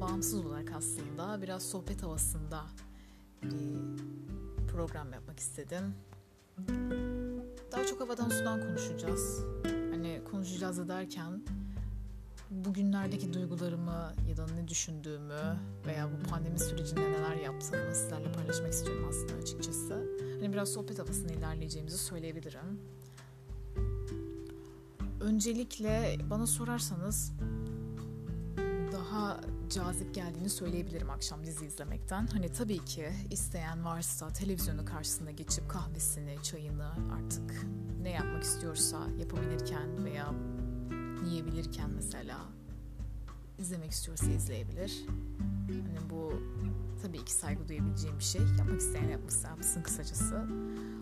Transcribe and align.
bağımsız 0.00 0.46
olarak 0.46 0.72
aslında 0.76 1.42
biraz 1.42 1.62
sohbet 1.62 2.02
havasında 2.02 2.64
bir 3.42 3.78
program 4.72 5.12
yapmak 5.12 5.38
istedim. 5.38 5.94
Daha 7.72 7.86
çok 7.86 8.00
havadan 8.00 8.28
sudan 8.28 8.60
konuşacağız. 8.60 9.44
Hani 9.64 10.20
konuşacağız 10.30 10.78
da 10.78 10.88
derken 10.88 11.42
bugünlerdeki 12.50 13.32
duygularımı 13.32 14.12
ya 14.28 14.36
da 14.36 14.46
ne 14.46 14.68
düşündüğümü 14.68 15.58
veya 15.86 16.08
bu 16.12 16.28
pandemi 16.28 16.58
sürecinde 16.58 17.12
neler 17.12 17.36
yaptığımı 17.36 17.94
sizlerle 17.94 18.32
paylaşmak 18.32 18.72
istiyorum 18.72 19.06
aslında 19.08 19.42
açıkçası. 19.42 19.94
Hani 20.40 20.52
biraz 20.52 20.68
sohbet 20.68 20.98
havasında 20.98 21.32
ilerleyeceğimizi 21.32 21.98
söyleyebilirim. 21.98 22.80
Öncelikle 25.20 26.16
bana 26.30 26.46
sorarsanız 26.46 27.32
daha 28.92 29.40
cazip 29.68 30.14
geldiğini 30.14 30.50
söyleyebilirim 30.50 31.10
akşam 31.10 31.46
dizi 31.46 31.66
izlemekten. 31.66 32.26
Hani 32.26 32.52
tabii 32.52 32.84
ki 32.84 33.08
isteyen 33.30 33.84
varsa 33.84 34.28
televizyonu 34.28 34.84
karşısında 34.84 35.30
geçip 35.30 35.68
kahvesini, 35.68 36.36
çayını 36.42 36.90
artık 37.12 37.66
ne 38.02 38.10
yapmak 38.10 38.42
istiyorsa 38.42 39.06
yapabilirken 39.18 40.04
veya 40.04 40.34
yiyebilirken 41.26 41.90
mesela 41.90 42.38
izlemek 43.58 43.90
istiyorsa 43.90 44.26
izleyebilir. 44.26 45.04
Hani 45.68 46.10
bu 46.10 46.32
tabii 47.02 47.24
ki 47.24 47.32
saygı 47.32 47.68
duyabileceğim 47.68 48.18
bir 48.18 48.24
şey. 48.24 48.40
Yapmak 48.58 48.80
isteyen 48.80 49.08
yapmışsa 49.08 49.48
yapsın 49.48 49.82
kısacası. 49.82 50.46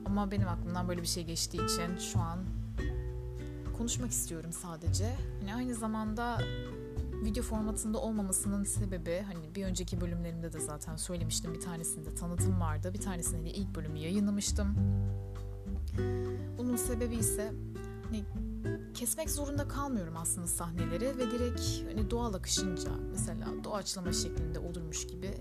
Ama 0.06 0.30
benim 0.30 0.48
aklımdan 0.48 0.88
böyle 0.88 1.02
bir 1.02 1.06
şey 1.06 1.24
geçtiği 1.24 1.64
için 1.64 1.96
şu 2.12 2.18
an 2.18 2.38
konuşmak 3.78 4.10
istiyorum 4.10 4.52
sadece. 4.52 5.16
Hani 5.40 5.54
aynı 5.54 5.74
zamanda 5.74 6.38
video 7.26 7.42
formatında 7.42 7.98
olmamasının 7.98 8.64
sebebi 8.64 9.24
hani 9.26 9.54
bir 9.54 9.64
önceki 9.64 10.00
bölümlerimde 10.00 10.52
de 10.52 10.60
zaten 10.60 10.96
söylemiştim. 10.96 11.54
Bir 11.54 11.60
tanesinde 11.60 12.14
tanıtım 12.14 12.60
vardı. 12.60 12.94
Bir 12.94 13.00
tanesinde 13.00 13.44
de 13.44 13.50
ilk 13.50 13.74
bölümü 13.74 13.98
yayınlamıştım. 13.98 14.76
Bunun 16.58 16.76
sebebi 16.76 17.14
ise 17.14 17.52
hani 18.04 18.24
kesmek 18.94 19.30
zorunda 19.30 19.68
kalmıyorum 19.68 20.16
aslında 20.16 20.46
sahneleri 20.46 21.18
ve 21.18 21.30
direkt 21.30 21.60
hani 21.92 22.10
doğal 22.10 22.34
akışınca 22.34 22.90
mesela 23.12 23.64
doğaçlama 23.64 24.12
şeklinde 24.12 24.58
olurmuş 24.58 25.06
gibi 25.06 25.34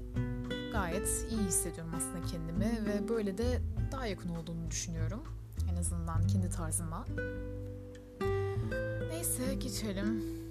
gayet 0.72 1.28
iyi 1.32 1.48
hissediyorum 1.48 1.94
aslında 1.98 2.22
kendimi 2.32 2.86
ve 2.86 3.10
böyle 3.10 3.38
de 3.38 3.62
daha 3.92 4.08
yakın 4.08 4.30
olduğunu 4.30 4.72
düşünüyorum. 4.72 5.24
En 5.72 5.76
azından 5.76 6.28
kendi 6.28 6.50
tarzıma. 6.50 7.06
Neyse 9.10 9.56
geçelim. 9.56 10.45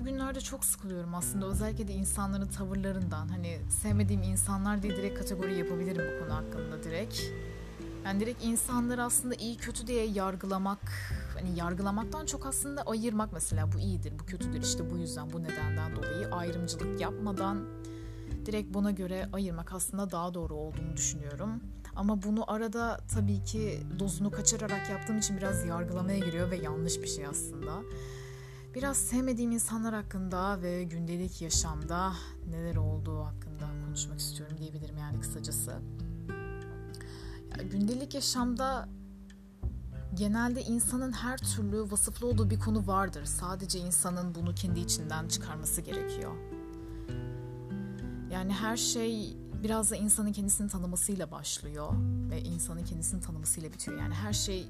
Bugünlerde 0.00 0.40
çok 0.40 0.64
sıkılıyorum 0.64 1.14
aslında 1.14 1.46
özellikle 1.46 1.88
de 1.88 1.92
insanların 1.92 2.46
tavırlarından. 2.46 3.28
Hani 3.28 3.58
sevmediğim 3.82 4.22
insanlar 4.22 4.82
diye 4.82 4.96
direkt 4.96 5.18
kategori 5.18 5.58
yapabilirim 5.58 6.04
bu 6.14 6.24
konu 6.24 6.34
hakkında 6.34 6.82
direkt. 6.82 7.20
Yani 8.04 8.20
direkt 8.20 8.44
insanları 8.44 9.02
aslında 9.04 9.34
iyi 9.34 9.56
kötü 9.56 9.86
diye 9.86 10.06
yargılamak, 10.06 10.78
hani 11.34 11.58
yargılamaktan 11.58 12.26
çok 12.26 12.46
aslında 12.46 12.82
ayırmak 12.82 13.32
mesela 13.32 13.72
bu 13.72 13.78
iyidir, 13.78 14.12
bu 14.18 14.26
kötüdür 14.26 14.62
işte 14.62 14.90
bu 14.90 14.98
yüzden, 14.98 15.32
bu 15.32 15.42
nedenden 15.42 15.96
dolayı 15.96 16.28
ayrımcılık 16.32 17.00
yapmadan 17.00 17.64
direkt 18.46 18.74
buna 18.74 18.90
göre 18.90 19.28
ayırmak 19.32 19.72
aslında 19.72 20.10
daha 20.10 20.34
doğru 20.34 20.54
olduğunu 20.54 20.96
düşünüyorum. 20.96 21.50
Ama 21.96 22.22
bunu 22.22 22.52
arada 22.52 23.00
tabii 23.14 23.44
ki 23.44 23.80
dozunu 23.98 24.30
kaçırarak 24.30 24.90
yaptığım 24.90 25.18
için 25.18 25.36
biraz 25.36 25.64
yargılamaya 25.64 26.18
giriyor 26.18 26.50
ve 26.50 26.56
yanlış 26.56 27.02
bir 27.02 27.08
şey 27.08 27.26
aslında. 27.26 27.72
Biraz 28.74 28.96
sevmediğim 28.96 29.52
insanlar 29.52 29.94
hakkında 29.94 30.62
ve 30.62 30.84
gündelik 30.84 31.42
yaşamda 31.42 32.12
neler 32.50 32.76
olduğu 32.76 33.24
hakkında 33.24 33.66
konuşmak 33.86 34.20
istiyorum 34.20 34.56
diyebilirim 34.58 34.96
yani 34.96 35.20
kısacası. 35.20 35.70
Ya, 37.50 37.62
gündelik 37.62 38.14
yaşamda 38.14 38.88
genelde 40.14 40.62
insanın 40.62 41.12
her 41.12 41.38
türlü 41.38 41.90
vasıflı 41.90 42.26
olduğu 42.26 42.50
bir 42.50 42.58
konu 42.58 42.86
vardır. 42.86 43.24
Sadece 43.24 43.78
insanın 43.78 44.34
bunu 44.34 44.54
kendi 44.54 44.80
içinden 44.80 45.28
çıkarması 45.28 45.80
gerekiyor. 45.80 46.32
Yani 48.32 48.52
her 48.52 48.76
şey 48.76 49.36
biraz 49.62 49.90
da 49.90 49.96
insanın 49.96 50.32
kendisini 50.32 50.68
tanımasıyla 50.68 51.30
başlıyor 51.30 51.92
ve 52.30 52.42
insanın 52.42 52.84
kendisini 52.84 53.20
tanımasıyla 53.20 53.72
bitiyor. 53.72 53.98
Yani 53.98 54.14
her 54.14 54.32
şey 54.32 54.66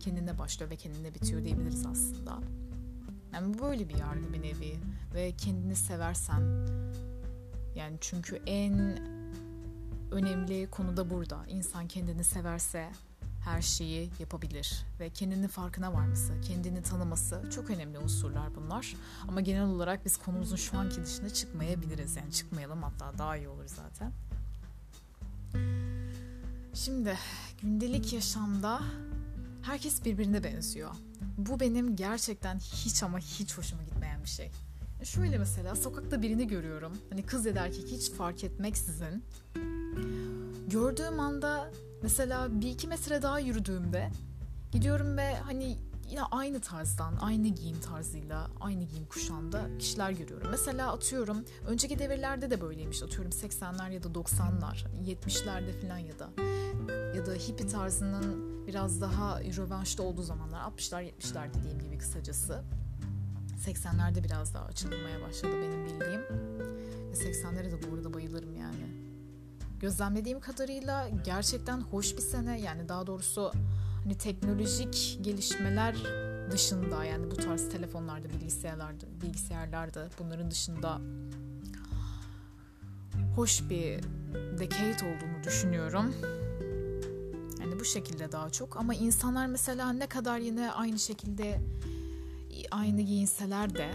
kendinde 0.00 0.38
başlıyor 0.38 0.70
ve 0.70 0.76
kendinde 0.76 1.14
bitiyor 1.14 1.44
diyebiliriz 1.44 1.86
aslında. 1.86 2.61
Yani 3.32 3.58
böyle 3.58 3.88
bir 3.88 3.98
yargı 3.98 4.32
bir 4.32 4.42
nevi 4.42 4.78
ve 5.14 5.32
kendini 5.32 5.76
seversen 5.76 6.40
yani 7.74 7.96
çünkü 8.00 8.42
en 8.46 8.98
önemli 10.10 10.70
konu 10.70 10.96
da 10.96 11.10
burada. 11.10 11.46
İnsan 11.46 11.88
kendini 11.88 12.24
severse 12.24 12.88
her 13.44 13.62
şeyi 13.62 14.10
yapabilir 14.18 14.84
ve 15.00 15.10
kendini 15.10 15.48
farkına 15.48 15.92
varması, 15.92 16.40
kendini 16.40 16.82
tanıması 16.82 17.50
çok 17.54 17.70
önemli 17.70 17.98
unsurlar 17.98 18.54
bunlar. 18.56 18.96
Ama 19.28 19.40
genel 19.40 19.64
olarak 19.64 20.04
biz 20.04 20.16
konumuzun 20.16 20.56
şu 20.56 20.78
anki 20.78 21.04
dışına 21.04 21.30
çıkmayabiliriz. 21.30 22.16
Yani 22.16 22.32
çıkmayalım 22.32 22.82
hatta 22.82 23.18
daha 23.18 23.36
iyi 23.36 23.48
olur 23.48 23.66
zaten. 23.66 24.12
Şimdi 26.74 27.18
gündelik 27.62 28.12
yaşamda 28.12 28.80
herkes 29.62 30.04
birbirine 30.04 30.44
benziyor. 30.44 30.90
Bu 31.38 31.60
benim 31.60 31.96
gerçekten 31.96 32.58
hiç 32.58 33.02
ama 33.02 33.18
hiç 33.18 33.58
hoşuma 33.58 33.82
gitmeyen 33.82 34.22
bir 34.24 34.28
şey. 34.28 34.50
Şöyle 35.04 35.38
mesela 35.38 35.76
sokakta 35.76 36.22
birini 36.22 36.46
görüyorum. 36.46 36.98
Hani 37.10 37.22
kız 37.22 37.46
ya 37.46 37.54
da 37.54 37.66
erkek 37.66 37.86
hiç 37.88 38.10
fark 38.10 38.44
etmeksizin. 38.44 39.24
Gördüğüm 40.68 41.20
anda 41.20 41.70
mesela 42.02 42.60
bir 42.60 42.68
iki 42.68 42.88
metre 42.88 43.22
daha 43.22 43.38
yürüdüğümde 43.38 44.10
gidiyorum 44.72 45.16
ve 45.16 45.34
hani 45.34 45.76
yine 46.10 46.22
aynı 46.22 46.60
tarzdan, 46.60 47.16
aynı 47.20 47.48
giyim 47.48 47.80
tarzıyla, 47.80 48.50
aynı 48.60 48.84
giyim 48.84 49.06
kuşağında 49.06 49.78
kişiler 49.78 50.10
görüyorum. 50.10 50.48
Mesela 50.50 50.92
atıyorum, 50.92 51.44
önceki 51.66 51.98
devirlerde 51.98 52.50
de 52.50 52.60
böyleymiş. 52.60 53.02
Atıyorum 53.02 53.30
80'ler 53.30 53.92
ya 53.92 54.02
da 54.02 54.08
90'lar, 54.08 54.86
70'lerde 55.04 55.80
falan 55.80 55.98
ya 55.98 56.18
da 56.18 56.28
ya 57.16 57.26
da 57.26 57.32
hippie 57.32 57.66
tarzının 57.66 58.52
biraz 58.66 59.00
daha 59.00 59.40
rövanşta 59.40 60.02
olduğu 60.02 60.22
zamanlar 60.22 60.60
60'lar 60.60 61.02
70'ler 61.02 61.54
dediğim 61.54 61.78
gibi 61.78 61.98
kısacası. 61.98 62.64
80'lerde 63.66 64.24
biraz 64.24 64.54
daha 64.54 64.64
açılmaya 64.64 65.22
başladı 65.22 65.52
benim 65.62 65.84
bildiğim. 65.84 66.20
Ve 67.10 67.14
80'lere 67.14 67.70
de 67.70 67.90
bu 67.90 67.94
arada 67.94 68.14
bayılırım 68.14 68.54
yani. 68.54 69.12
Gözlemlediğim 69.80 70.40
kadarıyla 70.40 71.08
gerçekten 71.24 71.80
hoş 71.80 72.16
bir 72.16 72.22
sene 72.22 72.60
yani 72.60 72.88
daha 72.88 73.06
doğrusu 73.06 73.52
hani 74.04 74.14
teknolojik 74.14 75.18
gelişmeler 75.20 75.96
dışında 76.50 77.04
yani 77.04 77.30
bu 77.30 77.36
tarz 77.36 77.68
telefonlarda, 77.68 78.28
bilgisayarlarda, 78.28 79.06
bilgisayarlarda 79.22 80.08
bunların 80.18 80.50
dışında 80.50 81.00
hoş 83.36 83.62
bir 83.70 84.00
decade 84.58 85.06
olduğunu 85.06 85.44
düşünüyorum. 85.44 86.14
Yani 87.60 87.80
bu 87.80 87.84
şekilde 87.84 88.32
daha 88.32 88.50
çok 88.50 88.76
ama 88.76 88.94
insanlar 88.94 89.46
mesela 89.46 89.92
ne 89.92 90.06
kadar 90.06 90.38
yine 90.38 90.72
aynı 90.72 90.98
şekilde 90.98 91.60
aynı 92.70 93.02
giyinseler 93.02 93.74
de 93.74 93.90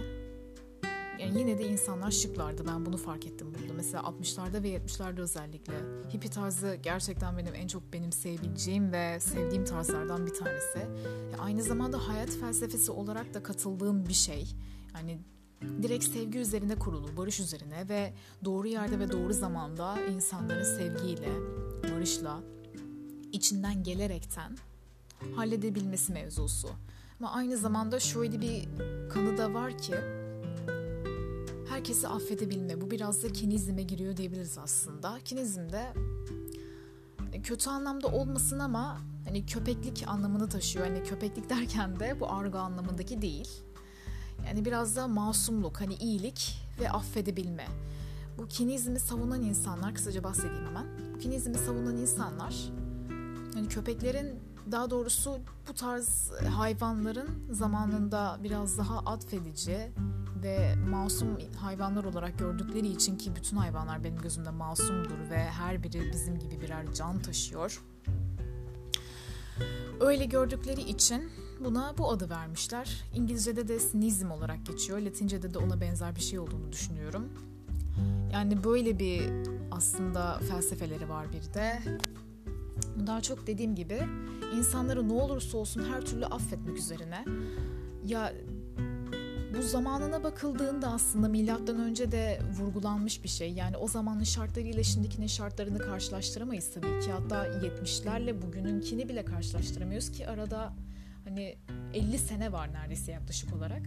yani 1.19 1.39
yine 1.39 1.57
de 1.57 1.67
insanlar 1.67 2.11
şıklardı. 2.11 2.67
Ben 2.67 2.85
bunu 2.85 2.97
fark 2.97 3.25
ettim 3.25 3.53
burada. 3.53 3.73
Mesela 3.73 4.03
60'larda 4.03 4.63
ve 4.63 4.77
70'lerde 4.77 5.21
özellikle 5.21 5.73
hippie 6.13 6.29
tarzı 6.29 6.75
gerçekten 6.83 7.37
benim 7.37 7.55
en 7.55 7.67
çok 7.67 7.93
benim 7.93 8.11
sevebileceğim 8.11 8.91
ve 8.91 9.19
sevdiğim 9.19 9.65
tarzlardan 9.65 10.25
bir 10.25 10.33
tanesi. 10.33 10.79
Ya 11.31 11.37
aynı 11.39 11.63
zamanda 11.63 12.07
hayat 12.07 12.29
felsefesi 12.29 12.91
olarak 12.91 13.33
da 13.33 13.43
katıldığım 13.43 14.07
bir 14.07 14.13
şey. 14.13 14.55
Yani 14.95 15.19
direkt 15.61 16.03
sevgi 16.03 16.39
üzerine 16.39 16.75
kurulu, 16.75 17.17
barış 17.17 17.39
üzerine 17.39 17.89
ve 17.89 18.13
doğru 18.45 18.67
yerde 18.67 18.99
ve 18.99 19.11
doğru 19.11 19.33
zamanda 19.33 20.01
insanların 20.01 20.77
sevgiyle, 20.77 21.29
barışla, 21.83 22.39
içinden 23.31 23.83
gelerekten 23.83 24.57
halledebilmesi 25.35 26.13
mevzusu. 26.13 26.69
Ama 27.19 27.31
aynı 27.31 27.57
zamanda 27.57 27.99
şöyle 27.99 28.41
bir 28.41 28.67
kanı 29.09 29.37
da 29.37 29.53
var 29.53 29.77
ki 29.77 29.95
herkesi 31.87 32.07
affedebilme. 32.07 32.81
Bu 32.81 32.91
biraz 32.91 33.23
da 33.23 33.33
kinizme 33.33 33.83
giriyor 33.83 34.17
diyebiliriz 34.17 34.57
aslında. 34.57 35.19
Kinizmde 35.25 35.93
e, 37.33 37.41
kötü 37.41 37.69
anlamda 37.69 38.07
olmasın 38.07 38.59
ama 38.59 38.97
hani 39.25 39.45
köpeklik 39.45 40.03
anlamını 40.07 40.49
taşıyor. 40.49 40.87
Hani 40.87 41.03
köpeklik 41.03 41.49
derken 41.49 41.99
de 41.99 42.19
bu 42.19 42.31
argo 42.31 42.57
anlamındaki 42.57 43.21
değil. 43.21 43.49
Yani 44.47 44.65
biraz 44.65 44.95
da 44.95 45.07
masumluk, 45.07 45.81
hani 45.81 45.95
iyilik 45.95 46.57
ve 46.79 46.91
affedebilme. 46.91 47.67
Bu 48.37 48.47
kinizmi 48.47 48.99
savunan 48.99 49.41
insanlar, 49.41 49.95
kısaca 49.95 50.23
bahsedeyim 50.23 50.65
hemen. 50.65 50.85
Bu 51.15 51.19
kinizmi 51.19 51.55
savunan 51.55 51.97
insanlar, 51.97 52.55
hani 53.53 53.67
köpeklerin 53.67 54.39
daha 54.71 54.89
doğrusu 54.89 55.39
bu 55.69 55.73
tarz 55.73 56.31
hayvanların 56.57 57.29
zamanında 57.51 58.39
biraz 58.43 58.77
daha 58.77 58.99
atfedici, 58.99 59.91
ve 60.43 60.75
masum 60.89 61.27
hayvanlar 61.59 62.03
olarak 62.03 62.39
gördükleri 62.39 62.87
için 62.87 63.17
ki 63.17 63.35
bütün 63.35 63.57
hayvanlar 63.57 64.03
benim 64.03 64.17
gözümde 64.17 64.49
masumdur 64.49 65.29
ve 65.29 65.37
her 65.37 65.83
biri 65.83 66.11
bizim 66.13 66.39
gibi 66.39 66.61
birer 66.61 66.93
can 66.93 67.19
taşıyor. 67.19 67.83
Öyle 69.99 70.25
gördükleri 70.25 70.81
için 70.81 71.31
buna 71.59 71.97
bu 71.97 72.11
adı 72.11 72.29
vermişler. 72.29 73.03
İngilizce'de 73.13 73.67
de 73.67 73.79
sinizm 73.79 74.31
olarak 74.31 74.65
geçiyor. 74.65 74.99
Latince'de 74.99 75.53
de 75.53 75.57
ona 75.57 75.81
benzer 75.81 76.15
bir 76.15 76.21
şey 76.21 76.39
olduğunu 76.39 76.71
düşünüyorum. 76.71 77.29
Yani 78.33 78.63
böyle 78.63 78.99
bir 78.99 79.21
aslında 79.71 80.39
felsefeleri 80.39 81.09
var 81.09 81.27
bir 81.33 81.53
de. 81.53 81.79
Daha 83.07 83.21
çok 83.21 83.47
dediğim 83.47 83.75
gibi 83.75 83.99
insanları 84.57 85.09
ne 85.09 85.13
olursa 85.13 85.57
olsun 85.57 85.83
her 85.93 86.01
türlü 86.01 86.25
affetmek 86.25 86.77
üzerine. 86.77 87.25
Ya 88.05 88.33
bu 89.57 89.61
zamanına 89.61 90.23
bakıldığında 90.23 90.87
aslında 90.87 91.27
milattan 91.27 91.79
önce 91.79 92.11
de 92.11 92.39
vurgulanmış 92.59 93.23
bir 93.23 93.29
şey. 93.29 93.53
Yani 93.53 93.77
o 93.77 93.87
zamanın 93.87 94.23
şartlarıyla 94.23 94.83
şimdikinin 94.83 95.27
şartlarını 95.27 95.77
karşılaştıramayız 95.77 96.73
tabii 96.73 96.99
ki. 96.99 97.11
Hatta 97.11 97.47
70'lerle 97.47 98.41
bugününkini 98.41 99.09
bile 99.09 99.25
karşılaştıramıyoruz 99.25 100.11
ki 100.11 100.27
arada 100.27 100.73
hani 101.23 101.57
50 101.93 102.17
sene 102.17 102.51
var 102.51 102.73
neredeyse 102.73 103.11
yaklaşık 103.11 103.53
olarak. 103.55 103.81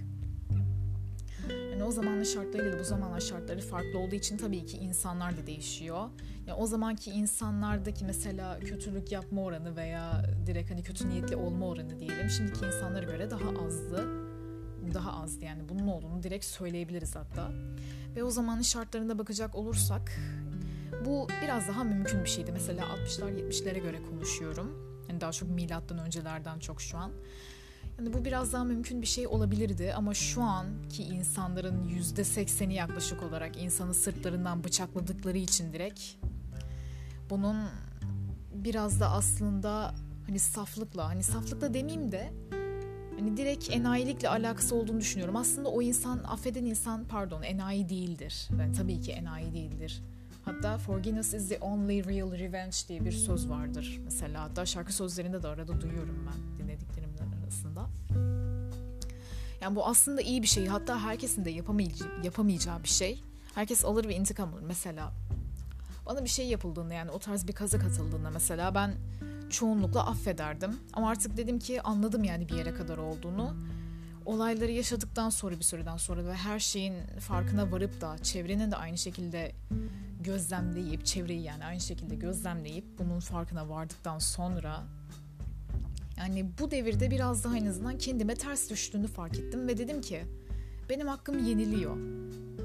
Yani 1.50 1.84
o 1.84 1.90
zamanın 1.90 2.22
şartlarıyla 2.22 2.78
bu 2.78 2.84
zamanın 2.84 3.18
şartları 3.18 3.60
farklı 3.60 3.98
olduğu 3.98 4.14
için 4.14 4.36
tabii 4.36 4.66
ki 4.66 4.76
insanlar 4.76 5.36
da 5.36 5.46
değişiyor. 5.46 6.08
Yani 6.46 6.58
o 6.58 6.66
zamanki 6.66 7.10
insanlardaki 7.10 8.04
mesela 8.04 8.60
kötülük 8.60 9.12
yapma 9.12 9.42
oranı 9.42 9.76
veya 9.76 10.24
direkt 10.46 10.70
hani 10.70 10.82
kötü 10.82 11.08
niyetli 11.08 11.36
olma 11.36 11.66
oranı 11.66 12.00
diyelim 12.00 12.30
şimdiki 12.30 12.66
insanlara 12.66 13.04
göre 13.04 13.30
daha 13.30 13.48
azdı. 13.66 14.08
Daha 14.94 15.22
azdı 15.22 15.44
yani 15.44 15.68
bunun 15.68 15.86
olduğunu 15.86 16.22
direkt 16.22 16.44
söyleyebiliriz 16.44 17.16
hatta. 17.16 17.52
Ve 18.16 18.24
o 18.24 18.30
zamanın 18.30 18.62
şartlarına 18.62 19.18
bakacak 19.18 19.54
olursak 19.54 20.12
bu 21.04 21.28
biraz 21.42 21.68
daha 21.68 21.84
mümkün 21.84 22.24
bir 22.24 22.28
şeydi. 22.28 22.52
Mesela 22.52 22.84
60'lar 22.84 23.30
70'lere 23.30 23.78
göre 23.78 24.02
konuşuyorum. 24.10 24.90
Yani 25.08 25.20
daha 25.20 25.32
çok 25.32 25.50
milattan 25.50 25.98
öncelerden 25.98 26.58
çok 26.58 26.80
şu 26.82 26.98
an. 26.98 27.10
Yani 28.00 28.12
bu 28.12 28.24
biraz 28.24 28.52
daha 28.52 28.64
mümkün 28.64 29.02
bir 29.02 29.06
şey 29.06 29.26
olabilirdi 29.26 29.94
ama 29.96 30.14
şu 30.14 30.42
anki 30.42 31.02
insanların 31.02 31.88
yüzde 31.88 32.24
sekseni 32.24 32.74
yaklaşık 32.74 33.22
olarak 33.22 33.62
insanı 33.62 33.94
sırtlarından 33.94 34.64
bıçakladıkları 34.64 35.38
için 35.38 35.72
direkt 35.72 36.00
bunun 37.30 37.56
biraz 38.54 39.00
da 39.00 39.10
aslında 39.10 39.94
hani 40.26 40.38
saflıkla 40.38 41.08
hani 41.08 41.22
saflıkla 41.22 41.74
demeyeyim 41.74 42.12
de 42.12 42.32
hani 43.18 43.36
direkt 43.36 43.70
enayilikle 43.70 44.28
alakası 44.28 44.74
olduğunu 44.74 45.00
düşünüyorum. 45.00 45.36
Aslında 45.36 45.68
o 45.68 45.82
insan 45.82 46.18
affeden 46.18 46.64
insan 46.64 47.04
pardon 47.04 47.42
enayi 47.42 47.88
değildir. 47.88 48.48
Yani 48.58 48.72
tabii 48.72 49.00
ki 49.00 49.12
enayi 49.12 49.54
değildir. 49.54 50.02
Hatta 50.44 50.78
forgiveness 50.78 51.34
is 51.34 51.48
the 51.48 51.58
only 51.58 52.04
real 52.04 52.32
revenge 52.32 52.76
diye 52.88 53.04
bir 53.04 53.12
söz 53.12 53.48
vardır. 53.48 54.00
Mesela 54.04 54.42
hatta 54.42 54.66
şarkı 54.66 54.92
sözlerinde 54.92 55.42
de 55.42 55.48
arada 55.48 55.80
duyuyorum 55.80 56.26
ben 56.26 56.58
dinlediklerimden 56.58 56.89
arasında. 57.50 57.86
Yani 59.60 59.76
bu 59.76 59.86
aslında 59.86 60.20
iyi 60.20 60.42
bir 60.42 60.46
şey. 60.46 60.66
Hatta 60.66 61.00
herkesin 61.00 61.44
de 61.44 61.50
yapamayacağı, 61.50 62.08
yapamayacağı 62.24 62.82
bir 62.82 62.88
şey. 62.88 63.24
Herkes 63.54 63.84
alır 63.84 64.08
ve 64.08 64.14
intikam 64.14 64.54
alır. 64.54 64.62
Mesela 64.62 65.12
bana 66.06 66.24
bir 66.24 66.28
şey 66.28 66.46
yapıldığında 66.46 66.94
yani 66.94 67.10
o 67.10 67.18
tarz 67.18 67.48
bir 67.48 67.52
kaza 67.52 67.78
katıldığında 67.78 68.30
mesela 68.30 68.74
ben 68.74 68.94
çoğunlukla 69.50 70.06
affederdim. 70.06 70.76
Ama 70.92 71.10
artık 71.10 71.36
dedim 71.36 71.58
ki 71.58 71.82
anladım 71.82 72.24
yani 72.24 72.48
bir 72.48 72.56
yere 72.56 72.74
kadar 72.74 72.98
olduğunu. 72.98 73.56
Olayları 74.26 74.70
yaşadıktan 74.70 75.30
sonra 75.30 75.58
bir 75.58 75.64
süreden 75.64 75.96
sonra 75.96 76.24
ve 76.24 76.34
her 76.34 76.58
şeyin 76.58 76.94
farkına 77.20 77.72
varıp 77.72 78.00
da 78.00 78.18
çevrenin 78.18 78.70
de 78.70 78.76
aynı 78.76 78.98
şekilde 78.98 79.52
gözlemleyip 80.20 81.06
çevreyi 81.06 81.42
yani 81.42 81.64
aynı 81.64 81.80
şekilde 81.80 82.14
gözlemleyip 82.14 82.84
bunun 82.98 83.20
farkına 83.20 83.68
vardıktan 83.68 84.18
sonra 84.18 84.84
yani 86.20 86.50
bu 86.60 86.70
devirde 86.70 87.10
biraz 87.10 87.44
daha 87.44 87.56
en 87.56 87.66
azından 87.66 87.98
kendime 87.98 88.34
ters 88.34 88.70
düştüğünü 88.70 89.06
fark 89.06 89.38
ettim 89.38 89.68
ve 89.68 89.78
dedim 89.78 90.00
ki 90.00 90.24
benim 90.88 91.06
hakkım 91.06 91.46
yeniliyor. 91.46 91.96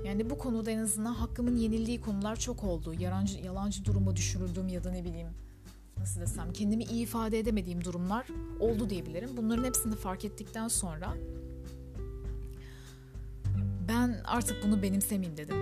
Yani 0.06 0.30
bu 0.30 0.38
konuda 0.38 0.72
en 0.72 0.80
azından 0.80 1.14
hakkımın 1.14 1.58
yenildiği 1.58 2.02
konular 2.02 2.36
çok 2.36 2.64
oldu. 2.64 2.94
Yalancı, 3.00 3.40
yalancı 3.40 3.86
duruma 3.86 4.16
düşürüldüm 4.16 4.68
ya 4.68 4.84
da 4.84 4.92
ne 4.92 5.04
bileyim 5.04 5.28
nasıl 5.98 6.22
desem 6.22 6.54
kendimi 6.54 6.84
iyi 6.84 7.04
ifade 7.04 7.40
edemediğim 7.40 7.84
durumlar 7.84 8.28
oldu 8.60 8.90
diyebilirim. 8.90 9.30
Bunların 9.38 9.64
hepsini 9.64 9.96
fark 9.96 10.26
ettikten 10.26 10.68
sonra 10.68 11.14
ben 13.88 14.22
artık 14.26 14.64
bunu 14.64 14.82
benimsemeyeyim 14.82 15.38
dedim. 15.38 15.56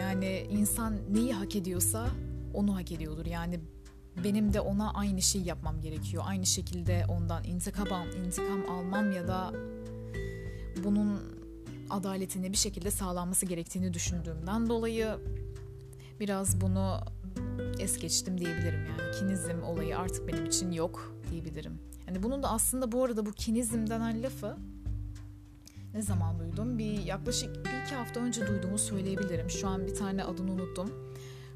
Yani 0.00 0.46
insan 0.50 0.94
neyi 1.10 1.32
hak 1.32 1.56
ediyorsa 1.56 2.08
onu 2.54 2.76
hak 2.76 2.92
ediyordur. 2.92 3.26
Yani 3.26 3.60
benim 4.24 4.52
de 4.52 4.60
ona 4.60 4.92
aynı 4.92 5.22
şey 5.22 5.42
yapmam 5.42 5.80
gerekiyor. 5.80 6.22
Aynı 6.26 6.46
şekilde 6.46 7.04
ondan 7.08 7.44
intikam, 7.44 8.08
intikam 8.24 8.70
almam 8.70 9.12
ya 9.12 9.28
da 9.28 9.52
bunun 10.84 11.20
adaletini 11.90 12.52
bir 12.52 12.56
şekilde 12.56 12.90
sağlanması 12.90 13.46
gerektiğini 13.46 13.94
düşündüğümden 13.94 14.68
dolayı 14.68 15.18
biraz 16.20 16.60
bunu 16.60 17.00
es 17.78 17.98
geçtim 17.98 18.38
diyebilirim 18.38 18.80
yani. 18.86 19.12
Kinizm 19.18 19.62
olayı 19.62 19.98
artık 19.98 20.28
benim 20.28 20.46
için 20.46 20.72
yok 20.72 21.12
diyebilirim. 21.30 21.78
Yani 22.06 22.22
bunun 22.22 22.42
da 22.42 22.50
aslında 22.50 22.92
bu 22.92 23.04
arada 23.04 23.26
bu 23.26 23.32
kinizm 23.32 23.86
denen 23.86 24.22
lafı 24.22 24.56
ne 25.94 26.02
zaman 26.02 26.38
duydum? 26.38 26.78
Bir 26.78 27.02
yaklaşık 27.02 27.64
bir 27.64 27.84
iki 27.84 27.94
hafta 27.94 28.20
önce 28.20 28.46
duyduğumu 28.46 28.78
söyleyebilirim. 28.78 29.50
Şu 29.50 29.68
an 29.68 29.86
bir 29.86 29.94
tane 29.94 30.24
adını 30.24 30.52
unuttum. 30.52 31.05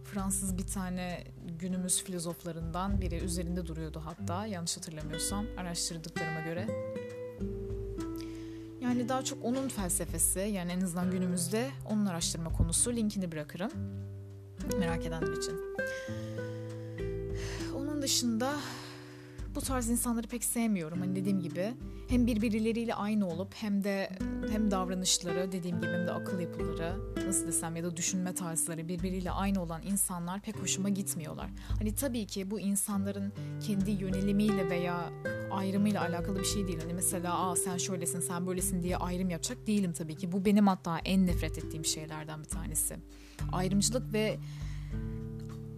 Fransız 0.05 0.59
bir 0.59 0.67
tane 0.67 1.25
günümüz 1.59 2.05
filozoflarından 2.05 3.01
biri 3.01 3.17
üzerinde 3.17 3.67
duruyordu 3.67 4.03
hatta 4.05 4.47
yanlış 4.47 4.77
hatırlamıyorsam 4.77 5.47
araştırdıklarıma 5.59 6.41
göre. 6.41 6.67
Yani 8.81 9.09
daha 9.09 9.25
çok 9.25 9.45
onun 9.45 9.69
felsefesi 9.69 10.39
yani 10.39 10.73
en 10.73 10.81
azından 10.81 11.11
günümüzde 11.11 11.71
onun 11.91 12.07
araştırma 12.07 12.53
konusu 12.53 12.93
linkini 12.93 13.33
bırakırım 13.33 13.71
merak 14.79 15.07
edenler 15.07 15.37
için. 15.37 15.61
Onun 17.77 18.03
dışında 18.03 18.53
bu 19.55 19.61
tarz 19.61 19.89
insanları 19.91 20.27
pek 20.27 20.45
sevmiyorum. 20.45 21.01
Hani 21.01 21.17
dediğim 21.17 21.41
gibi 21.41 21.75
hem 22.09 22.27
birbirleriyle 22.27 22.95
aynı 22.95 23.29
olup 23.29 23.55
hem 23.55 23.85
de 23.85 24.11
hem 24.51 24.71
davranışları 24.71 25.53
dediğim 25.53 25.81
gibi 25.81 25.93
hem 25.93 26.07
de 26.07 26.13
akıl 26.13 26.41
yapıları 26.41 26.97
nasıl 27.27 27.47
desem 27.47 27.77
ya 27.77 27.85
da 27.85 27.97
düşünme 27.97 28.35
tarzları 28.35 28.89
birbiriyle 28.89 29.31
aynı 29.31 29.63
olan 29.63 29.83
insanlar 29.83 30.41
pek 30.41 30.63
hoşuma 30.63 30.89
gitmiyorlar. 30.89 31.51
Hani 31.79 31.95
tabii 31.95 32.27
ki 32.27 32.51
bu 32.51 32.61
insanların 32.61 33.33
kendi 33.67 33.91
yönelimiyle 33.91 34.71
veya 34.71 35.11
ayrımıyla 35.51 36.01
alakalı 36.03 36.39
bir 36.39 36.45
şey 36.45 36.67
değil. 36.67 36.79
Hani 36.81 36.95
mesela 36.95 37.39
Aa, 37.39 37.57
sen 37.57 37.77
şöylesin 37.77 38.21
sen 38.21 38.47
böylesin 38.47 38.83
diye 38.83 38.97
ayrım 38.97 39.31
yapacak 39.31 39.67
değilim 39.67 39.93
tabii 39.93 40.17
ki. 40.17 40.33
Bu 40.33 40.45
benim 40.45 40.67
hatta 40.67 40.99
en 40.99 41.27
nefret 41.27 41.59
ettiğim 41.59 41.85
şeylerden 41.85 42.41
bir 42.43 42.49
tanesi. 42.49 42.97
Ayrımcılık 43.53 44.13
ve 44.13 44.39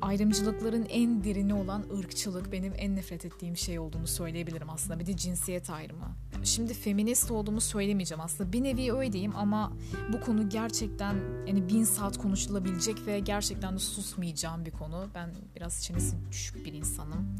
ayrımcılıkların 0.02 0.86
en 0.88 1.24
derini 1.24 1.54
olan 1.54 1.84
ırkçılık 1.98 2.52
benim 2.52 2.72
en 2.76 2.96
nefret 2.96 3.24
ettiğim 3.24 3.56
şey 3.56 3.78
olduğunu 3.78 4.06
söyleyebilirim 4.06 4.70
aslında. 4.70 4.98
Bir 4.98 5.06
de 5.06 5.16
cinsiyet 5.16 5.70
ayrımı. 5.70 6.16
Şimdi 6.44 6.74
feminist 6.74 7.30
olduğumu 7.30 7.60
söylemeyeceğim 7.60 8.20
aslında. 8.20 8.52
Bir 8.52 8.62
nevi 8.62 8.92
öyleyim 8.92 9.36
ama 9.36 9.72
bu 10.12 10.20
konu 10.20 10.48
gerçekten 10.48 11.16
yani 11.46 11.68
bin 11.68 11.84
saat 11.84 12.18
konuşulabilecek 12.18 13.06
ve 13.06 13.20
gerçekten 13.20 13.74
de 13.74 13.78
susmayacağım 13.78 14.64
bir 14.64 14.70
konu. 14.70 15.08
Ben 15.14 15.30
biraz 15.56 15.82
çenesi 15.84 16.16
düşük 16.30 16.64
bir 16.64 16.72
insanım 16.72 17.38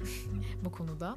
bu 0.64 0.72
konuda. 0.72 1.16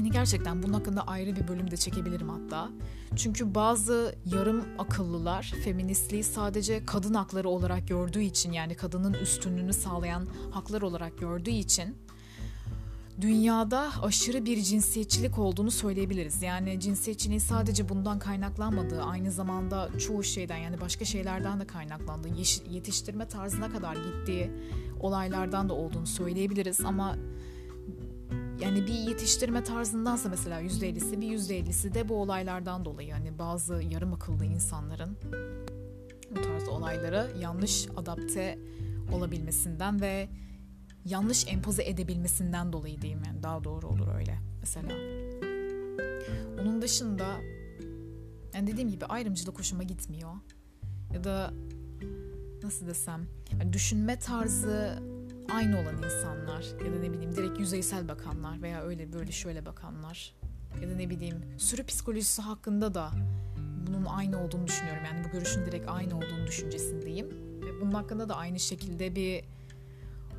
Hani 0.00 0.10
gerçekten 0.10 0.62
bunun 0.62 0.72
hakkında 0.72 1.02
ayrı 1.02 1.36
bir 1.36 1.48
bölüm 1.48 1.70
de 1.70 1.76
çekebilirim 1.76 2.28
hatta. 2.28 2.70
Çünkü 3.16 3.54
bazı 3.54 4.14
yarım 4.26 4.64
akıllılar 4.78 5.52
feministliği 5.64 6.24
sadece 6.24 6.86
kadın 6.86 7.14
hakları 7.14 7.48
olarak 7.48 7.88
gördüğü 7.88 8.22
için 8.22 8.52
yani 8.52 8.74
kadının 8.74 9.12
üstünlüğünü 9.12 9.72
sağlayan 9.90 10.26
haklar 10.50 10.82
olarak 10.82 11.18
gördüğü 11.18 11.50
için 11.50 11.96
dünyada 13.20 13.90
aşırı 14.02 14.44
bir 14.44 14.62
cinsiyetçilik 14.62 15.38
olduğunu 15.38 15.70
söyleyebiliriz. 15.70 16.42
Yani 16.42 16.80
cinsiyetçiliğin 16.80 17.38
sadece 17.38 17.88
bundan 17.88 18.18
kaynaklanmadığı, 18.18 19.02
aynı 19.02 19.30
zamanda 19.30 19.98
çoğu 19.98 20.24
şeyden 20.24 20.56
yani 20.56 20.80
başka 20.80 21.04
şeylerden 21.04 21.60
de 21.60 21.66
kaynaklandığı, 21.66 22.28
yetiştirme 22.70 23.28
tarzına 23.28 23.68
kadar 23.70 23.96
gittiği 23.96 24.50
olaylardan 25.00 25.68
da 25.68 25.74
olduğunu 25.74 26.06
söyleyebiliriz. 26.06 26.80
Ama 26.80 27.16
yani 28.60 28.86
bir 28.86 28.94
yetiştirme 28.94 29.64
tarzındansa 29.64 30.28
mesela 30.28 30.62
%50'si 30.62 31.20
bir 31.20 31.38
%50'si 31.38 31.94
de 31.94 32.08
bu 32.08 32.14
olaylardan 32.14 32.84
dolayı 32.84 33.08
yani 33.08 33.38
bazı 33.38 33.82
yarım 33.90 34.12
akıllı 34.12 34.44
insanların 34.44 35.16
bu 36.30 36.42
tarz 36.42 36.68
olaylara 36.68 37.26
yanlış 37.40 37.88
adapte 37.96 38.58
olabilmesinden 39.12 40.00
ve 40.00 40.28
yanlış 41.04 41.46
empoze 41.48 41.82
edebilmesinden 41.82 42.72
dolayı 42.72 43.02
diyeyim 43.02 43.22
yani 43.26 43.42
daha 43.42 43.64
doğru 43.64 43.86
olur 43.88 44.14
öyle 44.14 44.38
mesela. 44.60 44.88
Onun 46.60 46.82
dışında 46.82 47.40
Yani 48.54 48.66
dediğim 48.66 48.90
gibi 48.90 49.04
ayrımcılık 49.04 49.58
hoşuma 49.58 49.82
gitmiyor. 49.82 50.30
Ya 51.14 51.24
da 51.24 51.52
nasıl 52.62 52.86
desem 52.86 53.26
yani 53.52 53.72
düşünme 53.72 54.18
tarzı 54.18 54.98
aynı 55.52 55.80
olan 55.80 55.96
insanlar 55.96 56.64
ya 56.86 56.92
da 56.92 56.98
ne 56.98 57.12
bileyim 57.12 57.36
direkt 57.36 57.60
yüzeysel 57.60 58.08
bakanlar 58.08 58.62
veya 58.62 58.82
öyle 58.82 59.12
böyle 59.12 59.32
şöyle 59.32 59.66
bakanlar 59.66 60.34
ya 60.82 60.90
da 60.90 60.94
ne 60.94 61.10
bileyim 61.10 61.58
sürü 61.58 61.84
psikolojisi 61.84 62.42
hakkında 62.42 62.94
da 62.94 63.10
bunun 63.86 64.04
aynı 64.04 64.44
olduğunu 64.44 64.66
düşünüyorum. 64.66 65.02
Yani 65.04 65.24
bu 65.24 65.32
görüşün 65.32 65.66
direkt 65.66 65.88
aynı 65.88 66.16
olduğunu 66.16 66.46
düşüncesindeyim. 66.46 67.26
Bunun 67.80 67.92
hakkında 67.92 68.28
da 68.28 68.36
aynı 68.36 68.60
şekilde 68.60 69.16
bir 69.16 69.44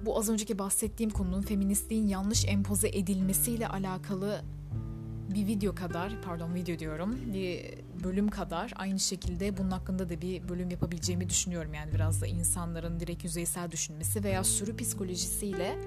bu 0.06 0.18
az 0.18 0.30
önceki 0.30 0.60
bahsettiğim 0.60 1.10
konunun 1.10 1.42
feministliğin 1.42 2.08
yanlış 2.08 2.46
empoze 2.46 2.90
edilmesiyle 2.90 3.68
alakalı 3.68 4.42
bir 5.34 5.48
video 5.48 5.76
kadar, 5.76 6.22
pardon 6.22 6.54
video 6.54 6.80
diyorum, 6.80 7.34
bir 7.34 7.76
bölüm 8.04 8.30
kadar 8.30 8.74
aynı 8.76 9.00
şekilde 9.00 9.58
bunun 9.58 9.72
hakkında 9.72 10.10
da 10.10 10.22
bir 10.22 10.50
bölüm 10.50 10.70
yapabileceğimi 10.70 11.30
düşünüyorum. 11.30 11.74
Yani 11.74 11.94
biraz 11.94 12.22
da 12.22 12.28
insanların 12.28 13.00
direkt 13.00 13.24
yüzeysel 13.24 13.72
düşünmesi 13.72 14.24
veya 14.24 14.44
sürü 14.44 14.78
psikolojisiyle 14.78 15.80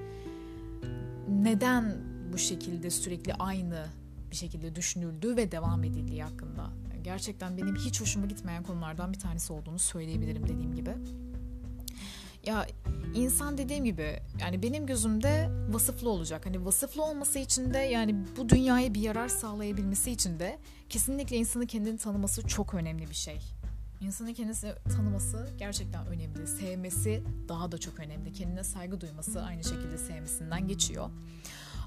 neden 1.28 1.96
bu 2.32 2.38
şekilde 2.38 2.90
sürekli 2.90 3.34
aynı 3.34 3.86
bir 4.30 4.36
şekilde 4.36 4.76
düşünüldüğü 4.76 5.36
ve 5.36 5.52
devam 5.52 5.84
edildiği 5.84 6.22
hakkında. 6.22 6.70
Gerçekten 7.02 7.56
benim 7.56 7.76
hiç 7.76 8.00
hoşuma 8.00 8.26
gitmeyen 8.26 8.62
konulardan 8.62 9.12
bir 9.12 9.18
tanesi 9.18 9.52
olduğunu 9.52 9.78
söyleyebilirim 9.78 10.42
dediğim 10.42 10.74
gibi. 10.74 10.90
Ya 12.46 12.66
insan 13.14 13.58
dediğim 13.58 13.84
gibi 13.84 14.20
yani 14.40 14.62
benim 14.62 14.86
gözümde 14.86 15.50
vasıflı 15.70 16.10
olacak. 16.10 16.46
Hani 16.46 16.64
vasıflı 16.64 17.04
olması 17.04 17.38
için 17.38 17.74
de 17.74 17.78
yani 17.78 18.16
bu 18.36 18.48
dünyaya 18.48 18.94
bir 18.94 19.00
yarar 19.00 19.28
sağlayabilmesi 19.28 20.10
için 20.10 20.38
de 20.38 20.58
kesinlikle 20.88 21.36
insanın 21.36 21.66
kendini 21.66 21.98
tanıması 21.98 22.46
çok 22.46 22.74
önemli 22.74 23.10
bir 23.10 23.14
şey. 23.14 23.40
İnsanın 24.00 24.34
kendisini 24.34 24.72
tanıması 24.96 25.48
gerçekten 25.58 26.06
önemli. 26.06 26.46
Sevmesi 26.46 27.22
daha 27.48 27.72
da 27.72 27.78
çok 27.78 28.00
önemli. 28.00 28.32
Kendine 28.32 28.64
saygı 28.64 29.00
duyması 29.00 29.42
aynı 29.42 29.64
şekilde 29.64 29.98
sevmesinden 29.98 30.68
geçiyor. 30.68 31.10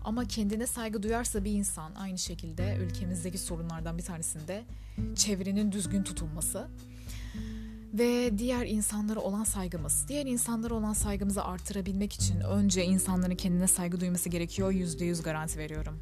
Ama 0.04 0.26
kendine 0.26 0.68
saygı 0.68 1.04
duyarsa 1.04 1.44
bir 1.44 1.52
insan 1.52 1.96
aynı 1.96 2.18
şekilde 2.18 2.78
ülkemizdeki 2.78 3.38
sorunlardan 3.38 3.98
bir 3.98 4.04
tanesinde 4.04 4.64
çevrenin 5.16 5.72
düzgün 5.72 6.04
tutulması 6.04 6.68
ve 7.94 8.38
diğer 8.38 8.66
insanlara 8.66 9.20
olan 9.20 9.44
saygımız. 9.44 10.06
Diğer 10.08 10.26
insanlara 10.26 10.74
olan 10.74 10.94
saygımızı 10.94 11.44
artırabilmek 11.44 12.14
için 12.14 12.40
önce 12.40 12.86
insanların 12.86 13.36
kendine 13.36 13.68
saygı 13.68 14.00
duyması 14.00 14.30
gerekiyor. 14.30 14.72
Yüzde 14.72 15.06
yüz 15.06 15.22
garanti 15.22 15.60
veriyorum. 15.60 16.00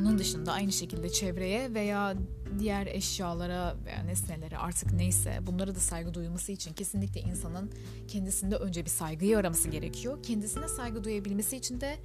Onun 0.00 0.18
dışında 0.18 0.52
aynı 0.52 0.72
şekilde 0.72 1.08
çevreye 1.08 1.74
veya 1.74 2.14
diğer 2.58 2.86
eşyalara 2.86 3.76
veya 3.84 4.02
nesnelere 4.02 4.58
artık 4.58 4.92
neyse 4.92 5.38
bunlara 5.42 5.74
da 5.74 5.80
saygı 5.80 6.14
duyulması 6.14 6.52
için 6.52 6.72
kesinlikle 6.72 7.20
insanın 7.20 7.70
kendisinde 8.08 8.56
önce 8.56 8.84
bir 8.84 8.90
saygıyı 8.90 9.38
araması 9.38 9.68
gerekiyor. 9.68 10.22
Kendisine 10.22 10.68
saygı 10.68 11.04
duyabilmesi 11.04 11.56
için 11.56 11.80
de 11.80 11.96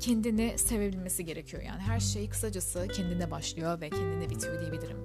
kendini 0.00 0.58
sevebilmesi 0.58 1.24
gerekiyor. 1.24 1.62
Yani 1.62 1.80
her 1.80 2.00
şey 2.00 2.28
kısacası 2.28 2.88
kendine 2.96 3.30
başlıyor 3.30 3.80
ve 3.80 3.90
kendine 3.90 4.30
bitiyor 4.30 4.60
diyebilirim. 4.60 4.96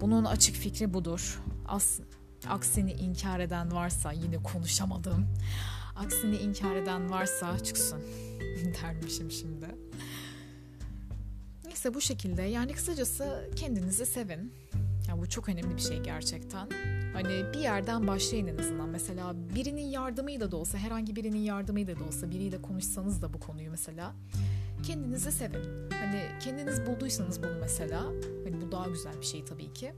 Bunun 0.00 0.24
açık 0.24 0.56
fikri 0.56 0.94
budur. 0.94 1.42
As 1.66 2.00
aksini 2.48 2.92
inkar 2.92 3.40
eden 3.40 3.72
varsa 3.72 4.12
yine 4.12 4.42
konuşamadım. 4.42 5.26
Aksini 5.96 6.36
inkar 6.36 6.76
eden 6.76 7.10
varsa 7.10 7.58
çıksın 7.58 8.02
dermişim 8.82 9.30
şimdi. 9.30 9.66
Neyse 11.64 11.94
bu 11.94 12.00
şekilde 12.00 12.42
yani 12.42 12.72
kısacası 12.72 13.50
kendinizi 13.56 14.06
sevin. 14.06 14.52
Ya 15.08 15.18
bu 15.18 15.28
çok 15.28 15.48
önemli 15.48 15.76
bir 15.76 15.80
şey 15.80 16.00
gerçekten. 16.00 16.68
Hani 17.12 17.44
bir 17.54 17.58
yerden 17.58 18.06
başlayın 18.06 18.46
en 18.46 18.58
azından. 18.58 18.88
Mesela 18.88 19.34
birinin 19.54 19.86
yardımıyla 19.86 20.50
da 20.50 20.56
olsa, 20.56 20.78
herhangi 20.78 21.16
birinin 21.16 21.38
yardımıyla 21.38 21.98
da 21.98 22.04
olsa 22.04 22.30
biriyle 22.30 22.62
konuşsanız 22.62 23.22
da 23.22 23.34
bu 23.34 23.40
konuyu 23.40 23.70
mesela 23.70 24.14
kendinizi 24.82 25.32
sevin. 25.32 25.90
Hani 25.90 26.22
kendiniz 26.40 26.86
bulduysanız 26.86 27.42
bunu 27.42 27.58
mesela, 27.60 28.02
hani 28.44 28.60
bu 28.60 28.72
daha 28.72 28.88
güzel 28.88 29.20
bir 29.20 29.26
şey 29.26 29.44
tabii 29.44 29.72
ki. 29.72 29.92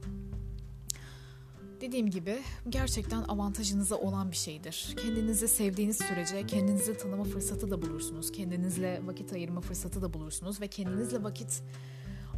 Dediğim 1.85 2.11
gibi 2.11 2.39
gerçekten 2.69 3.23
avantajınıza 3.23 3.97
olan 3.97 4.31
bir 4.31 4.37
şeydir. 4.37 4.95
Kendinizi 5.03 5.49
sevdiğiniz 5.49 5.97
sürece 5.97 6.47
kendinizi 6.47 6.97
tanıma 6.97 7.25
fırsatı 7.25 7.71
da 7.71 7.83
bulursunuz. 7.83 8.33
Kendinizle 8.33 9.01
vakit 9.05 9.33
ayırma 9.33 9.61
fırsatı 9.61 10.03
da 10.03 10.13
bulursunuz 10.13 10.61
ve 10.61 10.69
kendinizle 10.69 11.23
vakit 11.23 11.63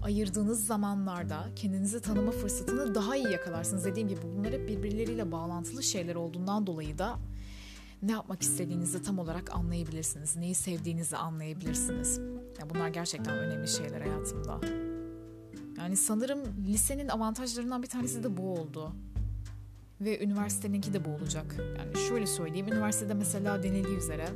ayırdığınız 0.03 0.67
zamanlarda 0.67 1.49
kendinizi 1.57 2.01
tanıma 2.01 2.31
fırsatını 2.31 2.95
daha 2.95 3.17
iyi 3.17 3.33
yakalarsınız. 3.33 3.85
Dediğim 3.85 4.09
gibi 4.09 4.21
bunlar 4.23 4.53
hep 4.53 4.69
birbirleriyle 4.69 5.33
bağlantılı 5.33 5.83
şeyler 5.83 6.15
olduğundan 6.15 6.67
dolayı 6.67 6.99
da 6.99 7.19
ne 8.03 8.13
yapmak 8.13 8.43
istediğinizi 8.43 9.03
tam 9.03 9.19
olarak 9.19 9.57
anlayabilirsiniz. 9.57 10.37
Neyi 10.37 10.55
sevdiğinizi 10.55 11.17
anlayabilirsiniz. 11.17 12.19
Ya 12.61 12.71
bunlar 12.71 12.89
gerçekten 12.89 13.39
önemli 13.39 13.69
şeyler 13.69 14.01
hayatımda. 14.01 14.61
Yani 15.79 15.97
sanırım 15.97 16.41
lisenin 16.67 17.09
avantajlarından 17.09 17.83
bir 17.83 17.89
tanesi 17.89 18.23
de 18.23 18.37
bu 18.37 18.53
oldu. 18.53 18.93
Ve 20.01 20.25
üniversiteninki 20.25 20.93
de 20.93 21.05
bu 21.05 21.11
olacak. 21.11 21.57
Yani 21.79 22.09
şöyle 22.09 22.27
söyleyeyim. 22.27 22.67
Üniversitede 22.73 23.15
mesela 23.15 23.63
denildiği 23.63 23.97
üzere 23.97 24.29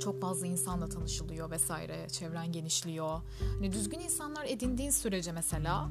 çok 0.00 0.20
fazla 0.20 0.46
insanla 0.46 0.88
tanışılıyor 0.88 1.50
vesaire. 1.50 2.08
Çevren 2.08 2.52
genişliyor. 2.52 3.20
Hani 3.54 3.72
düzgün 3.72 4.00
insanlar 4.00 4.44
edindiğin 4.44 4.90
sürece 4.90 5.32
mesela 5.32 5.90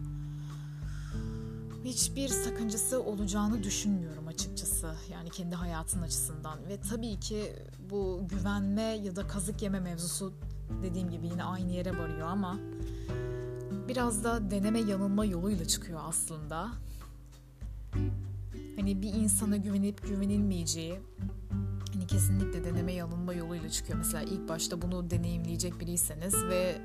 hiçbir 1.84 2.28
sakıncası 2.28 3.04
olacağını 3.04 3.64
düşünmüyorum 3.64 4.28
açıkçası. 4.28 4.96
Yani 5.12 5.30
kendi 5.30 5.56
hayatın 5.56 6.02
açısından. 6.02 6.60
Ve 6.70 6.80
tabii 6.90 7.20
ki 7.20 7.54
bu 7.90 8.22
güvenme 8.30 8.82
ya 8.82 9.16
da 9.16 9.28
kazık 9.28 9.62
yeme 9.62 9.80
mevzusu 9.80 10.34
dediğim 10.84 11.10
gibi 11.10 11.28
yine 11.28 11.44
aynı 11.44 11.72
yere 11.72 11.98
varıyor 11.98 12.28
ama 12.28 12.60
biraz 13.88 14.24
da 14.24 14.52
deneme 14.52 14.80
yanılma 14.80 15.26
yoluyla 15.26 15.66
çıkıyor 15.66 16.00
aslında. 16.04 16.72
Hani 18.82 19.02
bir 19.02 19.14
insana 19.14 19.58
güvenip 19.58 20.08
güvenilmeyeceği 20.08 21.00
hani 21.94 22.08
kesinlikle 22.08 22.64
deneme 22.64 22.94
yanılma 22.94 23.34
yoluyla 23.34 23.70
çıkıyor. 23.70 23.98
Mesela 23.98 24.24
ilk 24.24 24.50
başta 24.50 24.82
bunu 24.82 25.10
deneyimleyecek 25.10 25.80
biriyseniz 25.80 26.36
ve 26.36 26.82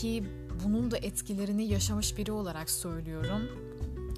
ki 0.00 0.24
bunun 0.64 0.90
da 0.90 0.96
etkilerini 0.96 1.64
yaşamış 1.64 2.18
biri 2.18 2.32
olarak 2.32 2.70
söylüyorum. 2.70 3.42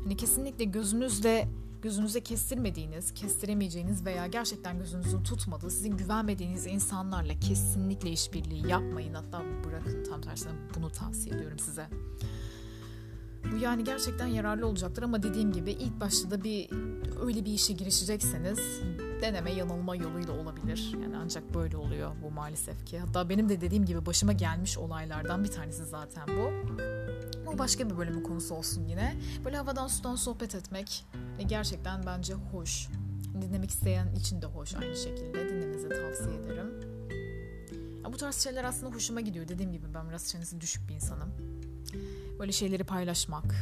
Hani 0.03 0.17
kesinlikle 0.17 0.65
gözünüzle 0.65 1.49
gözünüze 1.83 2.21
kestirmediğiniz, 2.21 3.15
kestiremeyeceğiniz 3.15 4.05
veya 4.05 4.27
gerçekten 4.27 4.79
gözünüzün 4.79 5.23
tutmadığı, 5.23 5.71
sizin 5.71 5.97
güvenmediğiniz 5.97 6.67
insanlarla 6.67 7.41
kesinlikle 7.41 8.11
işbirliği 8.11 8.67
yapmayın. 8.67 9.15
Hatta 9.15 9.43
bırakın 9.65 10.05
tam 10.05 10.21
tersine 10.21 10.53
bunu 10.77 10.91
tavsiye 10.91 11.37
ediyorum 11.37 11.59
size. 11.59 11.87
Bu 13.53 13.57
yani 13.57 13.85
gerçekten 13.85 14.27
yararlı 14.27 14.67
olacaktır 14.67 15.03
ama 15.03 15.23
dediğim 15.23 15.53
gibi 15.53 15.71
ilk 15.71 16.01
başta 16.01 16.31
da 16.31 16.45
bir 16.45 16.71
öyle 17.23 17.45
bir 17.45 17.53
işe 17.53 17.73
girişecekseniz 17.73 18.59
deneme 19.23 19.53
yanılma 19.53 19.97
yoluyla 19.97 20.33
olabilir. 20.33 20.93
Yani 21.03 21.17
ancak 21.17 21.55
böyle 21.55 21.77
oluyor 21.77 22.13
bu 22.23 22.31
maalesef 22.31 22.87
ki. 22.87 22.99
Hatta 22.99 23.29
benim 23.29 23.49
de 23.49 23.61
dediğim 23.61 23.85
gibi 23.85 24.07
başıma 24.07 24.33
gelmiş 24.33 24.79
olaylardan 24.79 25.45
bir 25.45 25.51
tanesi 25.51 25.85
zaten 25.85 26.29
bu. 26.29 26.53
Bu 27.47 27.59
başka 27.59 27.91
bir 27.91 27.99
bölümün 27.99 28.23
konusu 28.23 28.55
olsun 28.55 28.85
yine. 28.85 29.17
Böyle 29.45 29.57
havadan 29.57 29.87
sudan 29.87 30.15
sohbet 30.15 30.55
etmek 30.55 31.05
gerçekten 31.47 32.07
bence 32.07 32.35
hoş. 32.35 32.89
Dinlemek 33.43 33.71
isteyen 33.71 34.15
için 34.15 34.43
de 34.43 34.47
hoş 34.47 34.75
aynı 34.75 34.97
şekilde. 34.97 35.49
Dinlemenizi 35.49 35.89
tavsiye 35.89 36.37
ederim. 36.37 36.81
Ya 38.05 38.13
bu 38.13 38.17
tarz 38.17 38.37
şeyler 38.37 38.65
aslında 38.65 38.95
hoşuma 38.95 39.21
gidiyor. 39.21 39.49
Dediğim 39.49 39.73
gibi 39.73 39.95
ben 39.95 40.09
biraz 40.09 40.29
çenesi 40.29 40.61
düşük 40.61 40.89
bir 40.89 40.95
insanım. 40.95 41.29
Böyle 42.39 42.53
şeyleri 42.53 42.85
paylaşmak, 42.85 43.55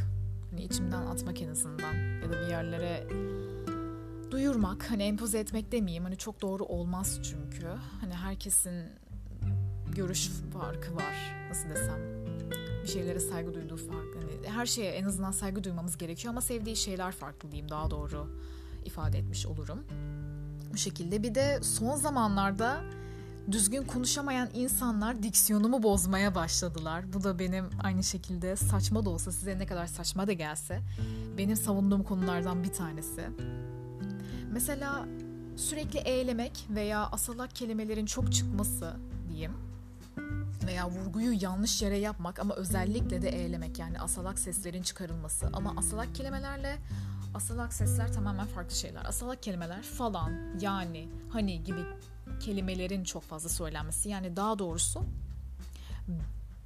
hani 0.51 0.63
içimden 0.63 1.07
atmak 1.07 1.43
en 1.43 1.49
azından 1.49 1.95
ya 2.23 2.33
da 2.33 2.33
bir 2.33 2.49
yerlere 2.49 3.07
duyurmak, 4.31 4.91
hani 4.91 5.03
empoze 5.03 5.39
etmek 5.39 5.73
demeyeyim. 5.73 6.05
Hani 6.05 6.17
çok 6.17 6.43
doğru 6.43 6.65
olmaz 6.65 7.21
çünkü. 7.23 7.67
Hani 8.01 8.15
herkesin 8.15 8.89
görüş 9.97 10.31
farkı 10.53 10.97
var. 10.97 11.47
Nasıl 11.49 11.69
desem? 11.69 12.01
Bir 12.83 12.89
şeylere 12.89 13.21
saygı 13.21 13.55
duyduğu 13.55 13.77
farklı. 13.77 14.21
Hani 14.21 14.49
her 14.49 14.67
şeye 14.67 14.91
en 14.91 15.05
azından 15.05 15.31
saygı 15.31 15.65
duymamız 15.65 15.99
gerekiyor 15.99 16.33
ama 16.33 16.41
sevdiği 16.41 16.77
şeyler 16.77 17.13
farklı 17.13 17.51
diyeyim. 17.51 17.71
Daha 17.71 17.91
doğru 17.91 18.27
ifade 18.85 19.19
etmiş 19.19 19.47
olurum. 19.47 19.85
Bu 20.73 20.77
şekilde 20.77 21.23
bir 21.23 21.35
de 21.35 21.59
son 21.63 21.97
zamanlarda 21.97 22.81
düzgün 23.51 23.83
konuşamayan 23.83 24.49
insanlar 24.55 25.23
diksiyonumu 25.23 25.83
bozmaya 25.83 26.35
başladılar. 26.35 27.13
Bu 27.13 27.25
da 27.25 27.39
benim 27.39 27.71
aynı 27.83 28.05
şekilde 28.05 28.57
saçma 28.57 29.05
da 29.05 29.11
olsa 29.11 29.33
size 29.33 29.59
ne 29.59 29.67
kadar 29.67 29.87
saçma 29.87 30.27
da 30.27 30.33
gelse 30.33 30.81
benim 31.39 31.57
savunduğum 31.57 32.03
konulardan 32.03 32.65
bir 32.65 32.73
tanesi. 32.73 33.29
Mesela 34.53 35.07
sürekli 35.57 35.99
eğlemek 35.99 36.67
veya 36.71 37.09
asalak 37.13 37.55
kelimelerin 37.55 38.07
çok 38.07 38.33
çıkması 38.33 38.97
diyeyim. 39.29 39.53
veya 40.67 40.91
vurguyu 40.91 41.33
yanlış 41.41 41.83
yere 41.83 41.99
yapmak 41.99 42.39
ama 42.39 42.55
özellikle 42.55 43.23
de 43.23 43.29
eğlemek 43.29 43.79
yani 43.79 44.01
asalak 44.01 44.39
seslerin 44.39 44.83
çıkarılması 44.83 45.51
ama 45.53 45.75
asalak 45.77 46.15
kelimelerle 46.15 46.77
asalak 47.35 47.73
sesler 47.73 48.13
tamamen 48.13 48.47
farklı 48.47 48.75
şeyler. 48.75 49.05
Asalak 49.05 49.43
kelimeler 49.43 49.83
falan, 49.83 50.33
yani, 50.61 51.09
hani 51.29 51.65
gibi 51.65 51.81
kelimelerin 52.41 53.05
çok 53.05 53.23
fazla 53.23 53.49
söylenmesi 53.49 54.09
yani 54.09 54.37
daha 54.37 54.59
doğrusu 54.59 55.05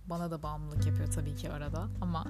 bana 0.06 0.30
da 0.30 0.42
bağımlılık 0.42 0.86
yapıyor 0.86 1.12
tabii 1.12 1.34
ki 1.36 1.50
arada 1.50 1.88
ama 2.00 2.26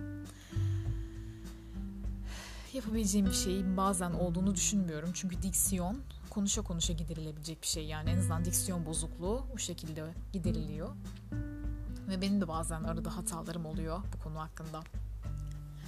yapabileceğim 2.73 3.27
bir 3.27 3.33
şey 3.33 3.77
bazen 3.77 4.11
olduğunu 4.13 4.55
düşünmüyorum. 4.55 5.11
Çünkü 5.15 5.43
diksiyon 5.43 5.99
konuşa 6.31 6.63
konuşa 6.63 6.93
giderilebilecek 6.93 7.63
bir 7.63 7.67
şey. 7.67 7.87
Yani 7.87 8.11
en 8.11 8.19
azından 8.19 8.45
diksiyon 8.45 8.87
bozukluğu 8.87 9.47
bu 9.55 9.59
şekilde 9.59 10.05
gideriliyor. 10.33 10.89
Ve 12.09 12.21
benim 12.21 12.41
de 12.41 12.49
bazen 12.49 12.85
arada 12.85 13.17
hatalarım 13.17 13.67
oluyor 13.67 13.99
bu 14.15 14.25
konu 14.25 14.41
hakkında. 14.41 14.81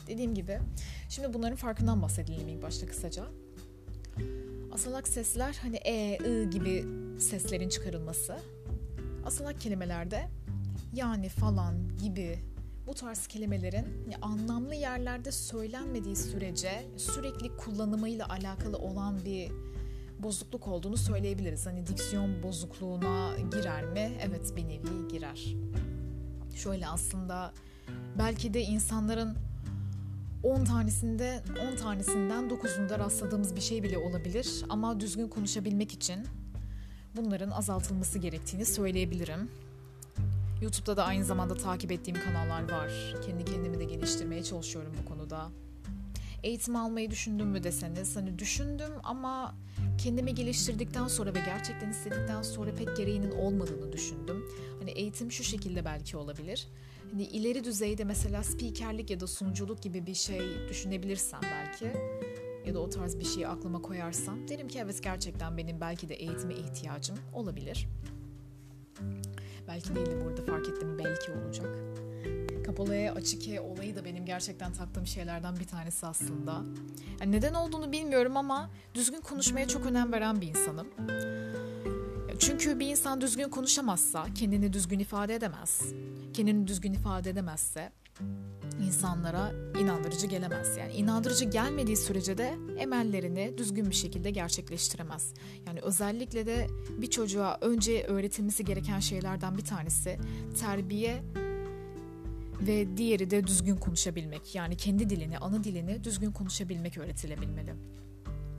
Dediğim 0.06 0.34
gibi 0.34 0.60
şimdi 1.08 1.34
bunların 1.34 1.56
farkından 1.56 2.02
bahsedelim 2.02 2.48
ilk 2.48 2.62
başta 2.62 2.86
kısaca. 2.86 3.24
Asalak 4.72 5.08
sesler 5.08 5.58
hani 5.62 5.76
e, 5.76 6.18
ı 6.18 6.50
gibi 6.50 6.84
seslerin 7.20 7.68
çıkarılması. 7.68 8.36
Asalak 9.24 9.60
kelimelerde 9.60 10.28
yani 10.94 11.28
falan 11.28 11.96
gibi 12.02 12.38
bu 12.86 12.94
tarz 12.94 13.26
kelimelerin 13.26 13.86
anlamlı 14.22 14.74
yerlerde 14.74 15.32
söylenmediği 15.32 16.16
sürece 16.16 16.86
sürekli 16.96 17.56
kullanımıyla 17.56 18.28
alakalı 18.28 18.78
olan 18.78 19.24
bir 19.24 19.52
bozukluk 20.18 20.68
olduğunu 20.68 20.96
söyleyebiliriz. 20.96 21.66
Hani 21.66 21.86
diksiyon 21.86 22.42
bozukluğuna 22.42 23.36
girer 23.52 23.84
mi? 23.84 24.12
Evet 24.22 24.56
bir 24.56 24.68
nevi 24.68 25.08
girer. 25.08 25.54
Şöyle 26.54 26.88
aslında 26.88 27.52
belki 28.18 28.54
de 28.54 28.62
insanların 28.62 29.36
10 30.42 30.64
tanesinde 30.64 31.42
10 31.72 31.76
tanesinden 31.76 32.44
9'unda 32.44 32.98
rastladığımız 32.98 33.56
bir 33.56 33.60
şey 33.60 33.82
bile 33.82 33.98
olabilir 33.98 34.64
ama 34.68 35.00
düzgün 35.00 35.28
konuşabilmek 35.28 35.92
için 35.92 36.26
bunların 37.16 37.50
azaltılması 37.50 38.18
gerektiğini 38.18 38.64
söyleyebilirim. 38.64 39.50
YouTube'da 40.62 40.96
da 40.96 41.04
aynı 41.04 41.24
zamanda 41.24 41.54
takip 41.54 41.92
ettiğim 41.92 42.20
kanallar 42.20 42.72
var. 42.72 43.14
Kendi 43.26 43.44
kendimi 43.44 43.78
de 43.80 43.84
geliştirmeye 43.84 44.42
çalışıyorum 44.42 44.92
bu 45.02 45.08
konuda. 45.08 45.48
Eğitim 46.42 46.76
almayı 46.76 47.10
düşündüm 47.10 47.46
mü 47.46 47.62
deseniz 47.62 48.16
hani 48.16 48.38
düşündüm 48.38 48.92
ama 49.04 49.54
kendimi 49.98 50.34
geliştirdikten 50.34 51.08
sonra 51.08 51.34
ve 51.34 51.38
gerçekten 51.46 51.90
istedikten 51.90 52.42
sonra 52.42 52.74
pek 52.74 52.96
gereğinin 52.96 53.30
olmadığını 53.30 53.92
düşündüm. 53.92 54.44
Hani 54.78 54.90
eğitim 54.90 55.32
şu 55.32 55.44
şekilde 55.44 55.84
belki 55.84 56.16
olabilir. 56.16 56.68
Hani 57.10 57.24
ileri 57.24 57.64
düzeyde 57.64 58.04
mesela 58.04 58.42
spikerlik 58.42 59.10
ya 59.10 59.20
da 59.20 59.26
sunuculuk 59.26 59.82
gibi 59.82 60.06
bir 60.06 60.14
şey 60.14 60.68
düşünebilirsem 60.68 61.40
belki 61.42 61.92
ya 62.66 62.74
da 62.74 62.78
o 62.78 62.88
tarz 62.88 63.18
bir 63.18 63.24
şeyi 63.24 63.48
aklıma 63.48 63.82
koyarsam 63.82 64.48
derim 64.48 64.68
ki 64.68 64.78
evet 64.78 65.02
gerçekten 65.02 65.56
benim 65.56 65.80
belki 65.80 66.08
de 66.08 66.14
eğitime 66.14 66.54
ihtiyacım 66.54 67.16
olabilir. 67.32 67.88
Belki 69.68 69.94
değil 69.94 70.06
de 70.06 70.24
burada 70.24 70.42
fark 70.44 70.68
ettim 70.68 70.98
belki 70.98 71.32
olacak. 71.32 71.78
Kapalı 72.66 72.94
E, 72.94 73.10
açık 73.10 73.48
E 73.48 73.60
olayı 73.60 73.96
da 73.96 74.04
benim 74.04 74.26
gerçekten 74.26 74.72
taktığım 74.72 75.06
şeylerden 75.06 75.56
bir 75.56 75.66
tanesi 75.66 76.06
aslında. 76.06 76.62
Yani 77.20 77.32
neden 77.32 77.54
olduğunu 77.54 77.92
bilmiyorum 77.92 78.36
ama 78.36 78.70
düzgün 78.94 79.20
konuşmaya 79.20 79.68
çok 79.68 79.86
önem 79.86 80.12
veren 80.12 80.40
bir 80.40 80.48
insanım. 80.48 80.86
Çünkü 82.66 82.80
bir 82.80 82.86
insan 82.86 83.20
düzgün 83.20 83.48
konuşamazsa 83.48 84.26
kendini 84.34 84.72
düzgün 84.72 84.98
ifade 84.98 85.34
edemez. 85.34 85.82
Kendini 86.34 86.66
düzgün 86.66 86.92
ifade 86.92 87.30
edemezse 87.30 87.92
insanlara 88.86 89.52
inandırıcı 89.80 90.26
gelemez. 90.26 90.76
Yani 90.76 90.92
inandırıcı 90.92 91.44
gelmediği 91.44 91.96
sürece 91.96 92.38
de 92.38 92.54
emellerini 92.78 93.58
düzgün 93.58 93.90
bir 93.90 93.94
şekilde 93.94 94.30
gerçekleştiremez. 94.30 95.34
Yani 95.66 95.80
özellikle 95.80 96.46
de 96.46 96.66
bir 96.98 97.10
çocuğa 97.10 97.58
önce 97.60 98.04
öğretilmesi 98.04 98.64
gereken 98.64 99.00
şeylerden 99.00 99.58
bir 99.58 99.64
tanesi 99.64 100.18
terbiye 100.60 101.22
ve 102.60 102.96
diğeri 102.96 103.30
de 103.30 103.46
düzgün 103.46 103.76
konuşabilmek. 103.76 104.54
Yani 104.54 104.76
kendi 104.76 105.10
dilini, 105.10 105.38
ana 105.38 105.64
dilini 105.64 106.04
düzgün 106.04 106.32
konuşabilmek 106.32 106.98
öğretilebilmeli. 106.98 107.74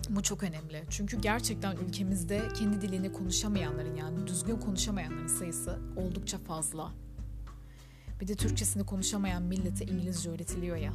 Bu 0.10 0.24
çok 0.24 0.43
önemli. 0.43 0.84
Çünkü 0.89 1.22
gerçekten 1.22 1.76
ülkemizde 1.76 2.48
kendi 2.60 2.82
dilini 2.82 3.12
konuşamayanların 3.12 3.96
yani 3.96 4.28
düzgün 4.28 4.56
konuşamayanların 4.58 5.28
sayısı 5.28 5.80
oldukça 5.96 6.38
fazla. 6.38 6.91
Bir 8.22 8.28
de 8.28 8.36
Türkçesini 8.36 8.86
konuşamayan 8.86 9.43
millete 9.43 9.86
İngilizce 9.86 10.30
öğretiliyor 10.30 10.78
ya. 10.78 10.93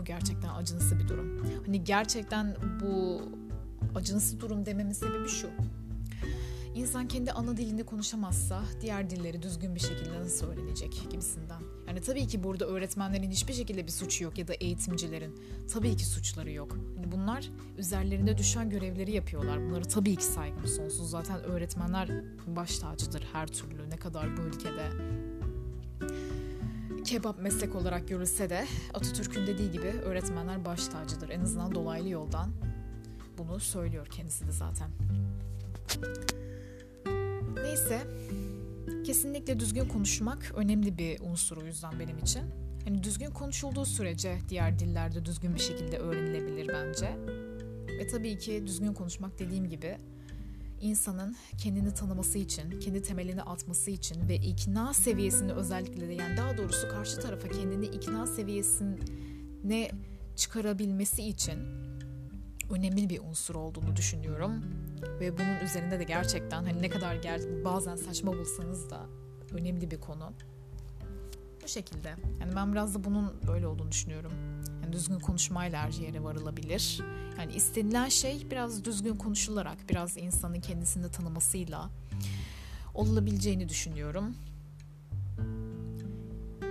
Bu 0.00 0.04
gerçekten 0.04 0.48
acınası 0.48 0.98
bir 0.98 1.08
durum. 1.08 1.46
Hani 1.66 1.84
gerçekten 1.84 2.56
bu 2.82 3.22
acınası 3.94 4.40
durum 4.40 4.66
dememin 4.66 4.92
sebebi 4.92 5.28
şu. 5.28 5.50
İnsan 6.74 7.08
kendi 7.08 7.32
ana 7.32 7.56
dilini 7.56 7.84
konuşamazsa 7.84 8.62
diğer 8.80 9.10
dilleri 9.10 9.42
düzgün 9.42 9.74
bir 9.74 9.80
şekilde 9.80 10.20
nasıl 10.20 10.46
öğrenecek 10.46 11.02
gibisinden. 11.10 11.62
Yani 11.90 12.00
tabii 12.00 12.26
ki 12.26 12.44
burada 12.44 12.66
öğretmenlerin 12.66 13.30
hiçbir 13.30 13.52
şekilde 13.52 13.86
bir 13.86 13.90
suçu 13.90 14.24
yok 14.24 14.38
ya 14.38 14.48
da 14.48 14.54
eğitimcilerin 14.54 15.40
tabii 15.72 15.96
ki 15.96 16.06
suçları 16.06 16.50
yok. 16.50 16.76
Yani 16.96 17.12
bunlar 17.12 17.50
üzerlerinde 17.78 18.38
düşen 18.38 18.70
görevleri 18.70 19.12
yapıyorlar. 19.12 19.68
Bunları 19.68 19.84
tabii 19.84 20.16
ki 20.16 20.24
saygım 20.24 20.66
sonsuz. 20.66 21.10
Zaten 21.10 21.42
öğretmenler 21.42 22.08
baş 22.46 22.78
tacıdır 22.78 23.26
her 23.32 23.46
türlü. 23.46 23.90
Ne 23.90 23.96
kadar 23.96 24.36
bu 24.36 24.42
ülkede 24.42 24.90
kebap 27.04 27.38
meslek 27.40 27.74
olarak 27.74 28.08
görülse 28.08 28.50
de 28.50 28.66
Atatürk'ün 28.94 29.46
dediği 29.46 29.70
gibi 29.70 29.86
öğretmenler 29.86 30.64
baş 30.64 30.88
tacıdır. 30.88 31.28
En 31.28 31.40
azından 31.40 31.74
dolaylı 31.74 32.08
yoldan 32.08 32.50
bunu 33.38 33.60
söylüyor 33.60 34.06
kendisi 34.06 34.46
de 34.46 34.52
zaten. 34.52 34.90
Neyse, 37.54 38.00
kesinlikle 39.04 39.60
düzgün 39.60 39.88
konuşmak 39.88 40.52
önemli 40.56 40.98
bir 40.98 41.20
unsur 41.20 41.56
o 41.56 41.66
yüzden 41.66 42.00
benim 42.00 42.18
için. 42.18 42.42
Hani 42.84 43.02
düzgün 43.02 43.30
konuşulduğu 43.30 43.84
sürece 43.84 44.38
diğer 44.48 44.78
dillerde 44.78 45.24
düzgün 45.24 45.54
bir 45.54 45.60
şekilde 45.60 45.98
öğrenilebilir 45.98 46.68
bence. 46.68 47.16
Ve 47.98 48.06
tabii 48.06 48.38
ki 48.38 48.62
düzgün 48.66 48.92
konuşmak 48.92 49.38
dediğim 49.38 49.68
gibi 49.68 49.98
insanın 50.80 51.36
kendini 51.58 51.94
tanıması 51.94 52.38
için, 52.38 52.80
kendi 52.80 53.02
temelini 53.02 53.42
atması 53.42 53.90
için 53.90 54.28
ve 54.28 54.36
ikna 54.36 54.94
seviyesini 54.94 55.52
özellikle 55.52 56.08
de 56.08 56.12
yani 56.12 56.36
daha 56.36 56.56
doğrusu 56.56 56.88
karşı 56.88 57.20
tarafa 57.20 57.48
kendini 57.48 57.86
ikna 57.86 58.26
seviyesine 58.26 59.90
çıkarabilmesi 60.36 61.22
için 61.22 61.58
önemli 62.70 63.08
bir 63.08 63.20
unsur 63.20 63.54
olduğunu 63.54 63.96
düşünüyorum. 63.96 64.64
Ve 65.20 65.38
bunun 65.38 65.58
üzerinde 65.64 65.98
de 65.98 66.04
gerçekten 66.04 66.64
hani 66.64 66.82
ne 66.82 66.90
kadar 66.90 67.16
ger 67.16 67.40
bazen 67.64 67.96
saçma 67.96 68.32
bulsanız 68.32 68.90
da 68.90 69.06
önemli 69.52 69.90
bir 69.90 70.00
konu. 70.00 70.32
Bu 71.62 71.68
şekilde. 71.68 72.08
Yani 72.40 72.56
ben 72.56 72.72
biraz 72.72 72.94
da 72.94 73.04
bunun 73.04 73.32
böyle 73.48 73.66
olduğunu 73.66 73.90
düşünüyorum. 73.90 74.32
Yani 74.82 74.92
düzgün 74.92 75.18
konuşmayla 75.18 75.82
her 75.82 75.92
yere 75.92 76.24
varılabilir. 76.24 77.00
Yani 77.38 77.52
istenilen 77.52 78.08
şey 78.08 78.46
biraz 78.50 78.84
düzgün 78.84 79.16
konuşularak, 79.16 79.78
biraz 79.88 80.16
insanın 80.16 80.60
kendisini 80.60 81.10
tanımasıyla 81.10 81.90
olabileceğini 82.94 83.68
düşünüyorum. 83.68 84.34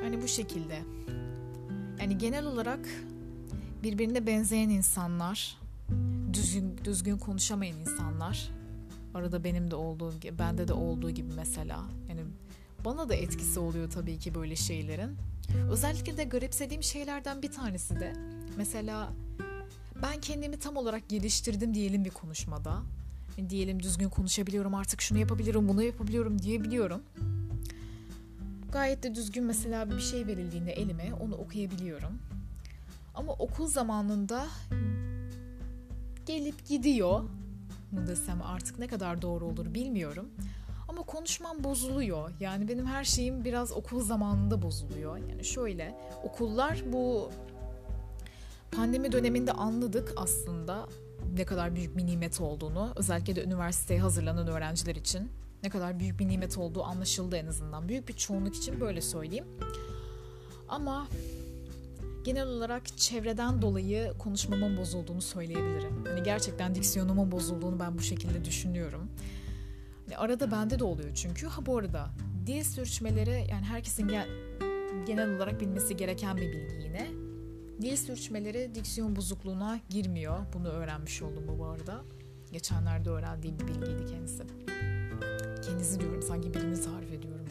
Yani 0.04 0.22
bu 0.22 0.28
şekilde. 0.28 0.80
Yani 2.02 2.18
genel 2.18 2.46
olarak 2.46 2.80
birbirine 3.84 4.28
benzeyen 4.28 4.70
insanlar, 4.70 5.58
düzgün 6.34 6.80
düzgün 6.84 7.18
konuşamayan 7.18 7.78
insanlar, 7.78 8.50
arada 9.14 9.44
benim 9.44 9.72
de 9.72 9.76
olduğu, 9.76 10.14
bende 10.40 10.68
de 10.68 10.74
olduğu 10.74 11.10
gibi 11.10 11.34
mesela. 11.36 11.86
Yani 12.10 12.22
bana 12.86 13.10
da 13.10 13.16
etkisi 13.16 13.60
oluyor 13.60 13.90
tabii 13.90 14.18
ki 14.18 14.36
böyle 14.36 14.56
şeylerin. 14.56 15.18
Özellikle 15.72 16.18
de 16.18 16.24
garipsediğim 16.24 16.84
şeylerden 16.84 17.42
bir 17.42 17.52
tanesi 17.52 18.00
de 18.00 18.14
mesela 18.58 19.14
ben 20.04 20.20
kendimi 20.22 20.60
tam 20.60 20.78
olarak 20.78 21.10
geliştirdim 21.10 21.74
diyelim 21.74 22.06
bir 22.06 22.10
konuşmada. 22.10 22.82
Yani 23.38 23.50
diyelim 23.50 23.84
düzgün 23.84 24.10
konuşabiliyorum 24.10 24.76
artık 24.76 25.02
şunu 25.02 25.20
yapabiliyorum 25.20 25.70
bunu 25.70 25.84
yapabiliyorum 25.84 26.42
diyebiliyorum. 26.42 27.02
Gayet 28.72 29.04
de 29.04 29.16
düzgün 29.16 29.44
mesela 29.44 29.90
bir 29.90 30.00
şey 30.00 30.28
verildiğinde 30.28 30.72
elime 30.72 31.14
onu 31.14 31.36
okuyabiliyorum. 31.36 32.20
Ama 33.16 33.34
okul 33.34 33.68
zamanında 33.68 34.48
gelip 36.30 36.68
gidiyor 36.68 37.20
mu 37.92 38.08
desem 38.08 38.42
artık 38.42 38.80
ne 38.80 38.88
kadar 38.88 39.22
doğru 39.22 39.46
olur 39.46 39.74
bilmiyorum. 39.74 40.30
Ama 40.88 41.02
konuşmam 41.02 41.64
bozuluyor. 41.64 42.32
Yani 42.40 42.68
benim 42.68 42.86
her 42.86 43.04
şeyim 43.04 43.46
biraz 43.46 43.72
okul 43.72 44.02
zamanında 44.02 44.62
bozuluyor. 44.62 45.18
Yani 45.18 45.46
şöyle 45.46 45.96
okullar 46.24 46.84
bu 46.94 47.32
pandemi 48.72 49.12
döneminde 49.12 49.52
anladık 49.52 50.14
aslında 50.18 50.88
ne 51.34 51.46
kadar 51.46 51.76
büyük 51.76 51.98
bir 51.98 52.06
nimet 52.06 52.42
olduğunu. 52.42 52.94
Özellikle 52.96 53.36
de 53.36 53.44
üniversiteye 53.44 54.00
hazırlanan 54.00 54.48
öğrenciler 54.48 54.96
için. 54.96 55.32
ne 55.64 55.70
kadar 55.70 56.00
büyük 56.00 56.20
bir 56.20 56.28
nimet 56.28 56.58
olduğu 56.58 56.84
anlaşıldı 56.84 57.36
en 57.36 57.48
azından. 57.48 57.90
Büyük 57.90 58.08
bir 58.08 58.14
çoğunluk 58.14 58.56
için 58.56 58.82
böyle 58.82 59.02
söyleyeyim. 59.02 59.46
Ama 60.70 61.08
genel 62.30 62.48
olarak 62.48 62.98
çevreden 62.98 63.62
dolayı 63.62 64.14
konuşmamın 64.20 64.78
bozulduğunu 64.78 65.22
söyleyebilirim. 65.22 66.06
Hani 66.08 66.24
gerçekten 66.24 66.76
diksiyonumun 66.76 67.32
bozulduğunu 67.32 67.80
ben 67.80 67.98
bu 67.98 68.02
şekilde 68.02 68.46
düşünüyorum. 68.46 69.10
Hani 70.06 70.18
arada 70.18 70.52
bende 70.52 70.80
de 70.80 70.84
oluyor 70.84 71.10
çünkü. 71.16 71.48
Ha 71.48 71.66
bu 71.66 71.78
arada 71.78 72.10
dil 72.46 72.64
sürçmeleri 72.64 73.48
yani 73.52 73.66
herkesin 73.66 74.08
gel 74.08 74.28
genel 75.08 75.36
olarak 75.36 75.62
bilmesi 75.62 75.98
gereken 75.98 76.38
bir 76.38 76.52
bilgi 76.52 76.76
yine. 76.84 77.08
Dil 77.82 77.98
sürçmeleri 77.98 78.76
diksiyon 78.76 79.16
bozukluğuna 79.16 79.80
girmiyor. 79.90 80.40
Bunu 80.54 80.68
öğrenmiş 80.68 81.22
oldum 81.22 81.58
bu 81.60 81.66
arada. 81.66 82.02
Geçenlerde 82.52 83.10
öğrendiğim 83.10 83.60
bir 83.60 83.68
bilgiydi 83.68 84.06
kendisi. 84.06 84.44
Kendisi 85.66 86.00
diyorum 86.00 86.22
sanki 86.22 86.54
birini 86.54 86.82
tarif 86.82 87.12
ediyorum. 87.12 87.46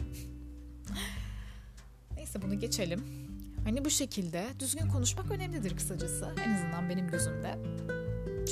Neyse 2.17 2.43
bunu 2.43 2.59
geçelim. 2.59 3.17
Hani 3.64 3.85
bu 3.85 3.90
şekilde 3.90 4.47
düzgün 4.59 4.88
konuşmak 4.88 5.31
önemlidir 5.31 5.77
kısacası. 5.77 6.35
En 6.44 6.55
azından 6.55 6.88
benim 6.88 7.09
gözümde. 7.09 7.59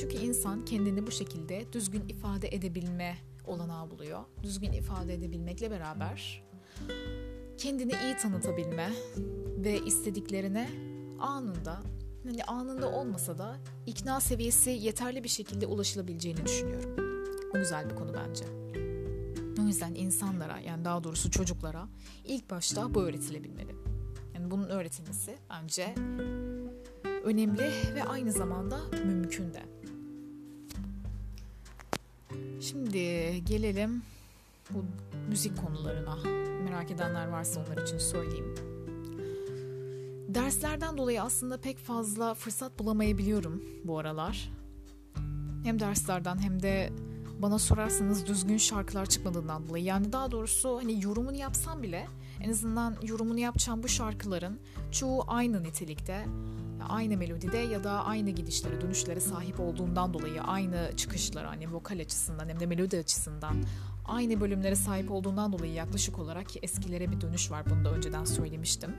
Çünkü 0.00 0.16
insan 0.16 0.64
kendini 0.64 1.06
bu 1.06 1.10
şekilde 1.10 1.72
düzgün 1.72 2.08
ifade 2.08 2.48
edebilme 2.48 3.16
olanağı 3.46 3.90
buluyor. 3.90 4.24
Düzgün 4.42 4.72
ifade 4.72 5.14
edebilmekle 5.14 5.70
beraber 5.70 6.42
kendini 7.58 7.92
iyi 7.92 8.16
tanıtabilme 8.16 8.90
ve 9.56 9.78
istediklerine 9.78 10.70
anında 11.20 11.82
hani 12.24 12.44
anında 12.44 12.90
olmasa 12.92 13.38
da 13.38 13.56
ikna 13.86 14.20
seviyesi 14.20 14.70
yeterli 14.70 15.24
bir 15.24 15.28
şekilde 15.28 15.66
ulaşılabileceğini 15.66 16.44
düşünüyorum. 16.44 16.96
Bu 17.54 17.58
güzel 17.58 17.90
bir 17.90 17.96
konu 17.96 18.14
bence. 18.14 18.44
O 19.62 19.66
yüzden 19.66 19.94
insanlara 19.94 20.58
yani 20.58 20.84
daha 20.84 21.04
doğrusu 21.04 21.30
çocuklara 21.30 21.88
ilk 22.24 22.50
başta 22.50 22.94
bu 22.94 23.02
öğretilebilmeli. 23.02 23.85
Bunun 24.50 24.68
öğretilmesi 24.68 25.36
bence 25.50 25.94
önemli 27.24 27.72
ve 27.94 28.04
aynı 28.04 28.32
zamanda 28.32 28.78
mümkün 29.04 29.54
de. 29.54 29.62
Şimdi 32.60 32.98
gelelim 33.44 34.02
bu 34.70 34.84
müzik 35.28 35.58
konularına. 35.58 36.16
Merak 36.64 36.90
edenler 36.90 37.28
varsa 37.28 37.60
onlar 37.60 37.82
için 37.82 37.98
söyleyeyim. 37.98 38.54
Derslerden 40.28 40.96
dolayı 40.98 41.22
aslında 41.22 41.60
pek 41.60 41.78
fazla 41.78 42.34
fırsat 42.34 42.78
bulamayabiliyorum 42.78 43.64
bu 43.84 43.98
aralar. 43.98 44.50
Hem 45.64 45.80
derslerden 45.80 46.38
hem 46.38 46.62
de 46.62 46.92
bana 47.38 47.58
sorarsanız 47.58 48.26
düzgün 48.26 48.56
şarkılar 48.56 49.06
çıkmadığından 49.06 49.68
dolayı. 49.68 49.84
Yani 49.84 50.12
daha 50.12 50.30
doğrusu 50.30 50.76
hani 50.76 51.04
yorumunu 51.04 51.36
yapsam 51.36 51.82
bile 51.82 52.06
en 52.40 52.50
azından 52.50 52.96
yorumunu 53.02 53.38
yapacağım 53.38 53.82
bu 53.82 53.88
şarkıların 53.88 54.60
çoğu 54.90 55.24
aynı 55.26 55.62
nitelikte, 55.62 56.26
aynı 56.88 57.16
melodide 57.16 57.58
ya 57.58 57.84
da 57.84 58.04
aynı 58.04 58.30
gidişlere, 58.30 58.80
dönüşlere 58.80 59.20
sahip 59.20 59.60
olduğundan 59.60 60.14
dolayı 60.14 60.42
aynı 60.42 60.90
çıkışlara 60.96 61.50
hani 61.50 61.72
vokal 61.72 62.00
açısından 62.00 62.48
hem 62.48 62.60
de 62.60 62.66
melodi 62.66 62.98
açısından 62.98 63.56
aynı 64.04 64.40
bölümlere 64.40 64.76
sahip 64.76 65.10
olduğundan 65.10 65.52
dolayı 65.52 65.72
yaklaşık 65.72 66.18
olarak 66.18 66.64
eskilere 66.64 67.10
bir 67.10 67.20
dönüş 67.20 67.50
var. 67.50 67.64
Bunu 67.70 67.84
da 67.84 67.92
önceden 67.92 68.24
söylemiştim 68.24 68.90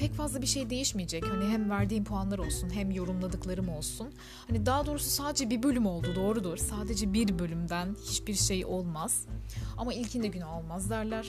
pek 0.00 0.12
fazla 0.12 0.42
bir 0.42 0.46
şey 0.46 0.70
değişmeyecek. 0.70 1.30
Hani 1.30 1.44
hem 1.44 1.70
verdiğim 1.70 2.04
puanlar 2.04 2.38
olsun 2.38 2.70
hem 2.70 2.90
yorumladıklarım 2.90 3.68
olsun. 3.68 4.08
Hani 4.48 4.66
daha 4.66 4.86
doğrusu 4.86 5.10
sadece 5.10 5.50
bir 5.50 5.62
bölüm 5.62 5.86
oldu 5.86 6.14
doğrudur. 6.14 6.56
Sadece 6.56 7.12
bir 7.12 7.38
bölümden 7.38 7.96
hiçbir 8.04 8.34
şey 8.34 8.64
olmaz. 8.64 9.26
Ama 9.76 9.94
ilkinde 9.94 10.28
günü 10.28 10.44
olmaz 10.44 10.90
derler. 10.90 11.26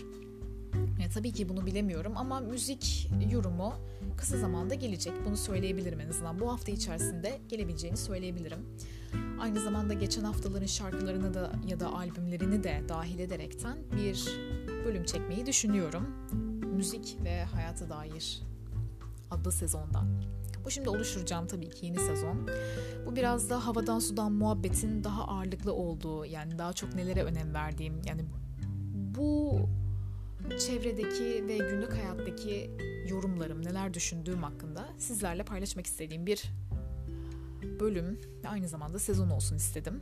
Ya, 1.01 1.10
tabii 1.13 1.31
ki 1.31 1.49
bunu 1.49 1.65
bilemiyorum 1.65 2.13
ama 2.15 2.39
müzik 2.39 3.10
yorumu 3.31 3.73
kısa 4.17 4.38
zamanda 4.38 4.75
gelecek. 4.75 5.13
Bunu 5.25 5.38
söyleyebilirim 5.38 5.99
en 5.99 6.10
azından. 6.10 6.39
Bu 6.39 6.51
hafta 6.51 6.71
içerisinde 6.71 7.39
gelebileceğini 7.49 7.97
söyleyebilirim. 7.97 8.60
Aynı 9.39 9.60
zamanda 9.60 9.93
geçen 9.93 10.23
haftaların 10.23 10.65
şarkılarını 10.65 11.34
da 11.34 11.51
ya 11.67 11.79
da 11.79 11.93
albümlerini 11.93 12.63
de 12.63 12.81
dahil 12.89 13.19
ederekten 13.19 13.77
bir 13.97 14.25
bölüm 14.86 15.05
çekmeyi 15.05 15.45
düşünüyorum. 15.45 16.07
Müzik 16.75 17.17
ve 17.23 17.43
hayata 17.43 17.89
dair 17.89 18.41
adlı 19.31 19.51
sezondan. 19.51 20.07
Bu 20.65 20.71
şimdi 20.71 20.89
oluşturacağım 20.89 21.47
tabii 21.47 21.69
ki 21.69 21.86
yeni 21.86 21.99
sezon. 21.99 22.47
Bu 23.05 23.15
biraz 23.15 23.49
da 23.49 23.67
havadan 23.67 23.99
sudan 23.99 24.31
muhabbetin 24.31 25.03
daha 25.03 25.27
ağırlıklı 25.27 25.73
olduğu 25.73 26.25
yani 26.25 26.57
daha 26.57 26.73
çok 26.73 26.95
nelere 26.95 27.23
önem 27.23 27.53
verdiğim 27.53 28.01
yani 28.05 28.25
bu 28.93 29.60
çevredeki 30.67 31.47
ve 31.47 31.58
günlük 31.58 31.93
hayattaki 31.93 32.71
yorumlarım, 33.10 33.65
neler 33.65 33.93
düşündüğüm 33.93 34.43
hakkında 34.43 34.88
sizlerle 34.97 35.43
paylaşmak 35.43 35.86
istediğim 35.86 36.25
bir 36.25 36.43
bölüm 37.80 38.19
ve 38.43 38.49
aynı 38.49 38.67
zamanda 38.67 38.99
sezon 38.99 39.30
olsun 39.30 39.56
istedim. 39.56 39.99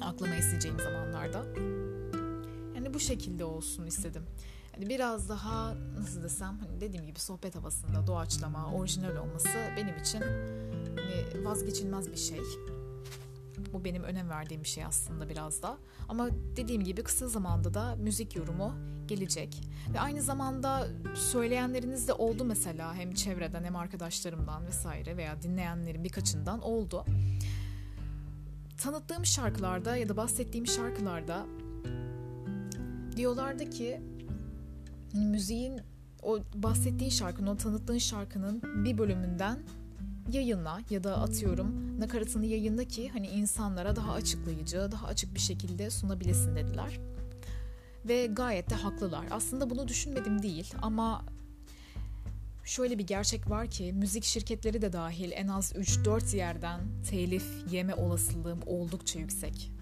Aklıma 0.00 0.34
eseceğim 0.34 0.78
zamanlarda. 0.78 1.44
Yani 2.74 2.94
bu 2.94 3.00
şekilde 3.00 3.44
olsun 3.44 3.86
istedim. 3.86 4.22
Hani 4.74 4.88
biraz 4.88 5.28
daha 5.28 5.74
nasıl 5.98 6.22
desem 6.22 6.58
hani 6.58 6.80
dediğim 6.80 7.06
gibi 7.06 7.18
sohbet 7.18 7.54
havasında 7.56 8.06
doğaçlama, 8.06 8.72
orijinal 8.72 9.16
olması 9.16 9.58
benim 9.76 9.96
için 9.96 10.20
hani 10.96 11.44
vazgeçilmez 11.44 12.12
bir 12.12 12.16
şey. 12.16 12.40
Bu 13.72 13.84
benim 13.84 14.02
önem 14.02 14.30
verdiğim 14.30 14.62
bir 14.62 14.68
şey 14.68 14.84
aslında 14.84 15.28
biraz 15.28 15.62
da. 15.62 15.78
Ama 16.08 16.28
dediğim 16.56 16.84
gibi 16.84 17.02
kısa 17.02 17.28
zamanda 17.28 17.74
da 17.74 17.96
müzik 17.96 18.36
yorumu 18.36 18.72
gelecek. 19.06 19.62
Ve 19.94 20.00
aynı 20.00 20.22
zamanda 20.22 20.88
söyleyenleriniz 21.14 22.08
de 22.08 22.12
oldu 22.12 22.44
mesela 22.44 22.94
hem 22.94 23.14
çevreden 23.14 23.64
hem 23.64 23.76
arkadaşlarımdan 23.76 24.66
vesaire 24.66 25.16
veya 25.16 25.42
dinleyenlerin 25.42 26.04
birkaçından 26.04 26.62
oldu. 26.62 27.04
Tanıttığım 28.78 29.26
şarkılarda 29.26 29.96
ya 29.96 30.08
da 30.08 30.16
bahsettiğim 30.16 30.66
şarkılarda 30.66 31.46
diyorlardı 33.16 33.70
ki 33.70 34.00
müziğin 35.14 35.80
o 36.22 36.38
bahsettiğin 36.54 37.10
şarkının, 37.10 37.46
o 37.46 37.56
tanıttığın 37.56 37.98
şarkının 37.98 38.62
bir 38.84 38.98
bölümünden 38.98 39.58
yayınla 40.32 40.80
ya 40.90 41.04
da 41.04 41.20
atıyorum 41.20 42.00
nakaratını 42.00 42.46
yayınla 42.46 42.84
ki 42.84 43.08
hani 43.08 43.26
insanlara 43.26 43.96
daha 43.96 44.12
açıklayıcı, 44.12 44.88
daha 44.92 45.06
açık 45.06 45.34
bir 45.34 45.40
şekilde 45.40 45.90
sunabilesin 45.90 46.56
dediler. 46.56 47.00
Ve 48.04 48.26
gayet 48.26 48.70
de 48.70 48.74
haklılar. 48.74 49.26
Aslında 49.30 49.70
bunu 49.70 49.88
düşünmedim 49.88 50.42
değil 50.42 50.74
ama 50.82 51.24
şöyle 52.64 52.98
bir 52.98 53.06
gerçek 53.06 53.50
var 53.50 53.66
ki 53.66 53.92
müzik 53.92 54.24
şirketleri 54.24 54.82
de 54.82 54.92
dahil 54.92 55.32
en 55.32 55.48
az 55.48 55.72
3-4 55.72 56.36
yerden 56.36 56.80
telif 57.10 57.46
yeme 57.70 57.94
olasılığım 57.94 58.60
oldukça 58.66 59.18
yüksek. 59.18 59.72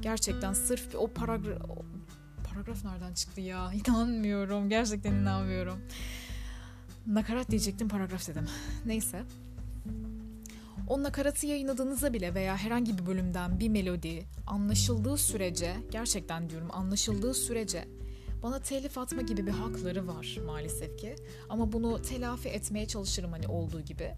Gerçekten 0.00 0.52
sırf 0.52 0.94
o 0.94 1.08
paragraf 1.08 1.58
paragraf 2.44 2.84
nereden 2.84 3.14
çıktı 3.14 3.40
ya? 3.40 3.72
İnanmıyorum. 3.88 4.68
Gerçekten 4.68 5.12
inanmıyorum. 5.12 5.78
Nakarat 7.06 7.50
diyecektim 7.50 7.88
paragraf 7.88 8.28
dedim. 8.28 8.46
Neyse. 8.86 9.22
O 10.88 11.02
nakaratı 11.02 11.46
yayınladığınızda 11.46 12.12
bile 12.12 12.34
veya 12.34 12.56
herhangi 12.56 12.98
bir 12.98 13.06
bölümden 13.06 13.60
bir 13.60 13.68
melodi 13.68 14.24
anlaşıldığı 14.46 15.16
sürece, 15.16 15.76
gerçekten 15.90 16.50
diyorum 16.50 16.68
anlaşıldığı 16.72 17.34
sürece 17.34 17.84
bana 18.42 18.58
telif 18.58 18.98
atma 18.98 19.22
gibi 19.22 19.46
bir 19.46 19.52
hakları 19.52 20.06
var 20.06 20.38
maalesef 20.46 20.98
ki. 20.98 21.16
Ama 21.48 21.72
bunu 21.72 22.02
telafi 22.02 22.48
etmeye 22.48 22.86
çalışırım 22.86 23.32
hani 23.32 23.48
olduğu 23.48 23.80
gibi 23.80 24.14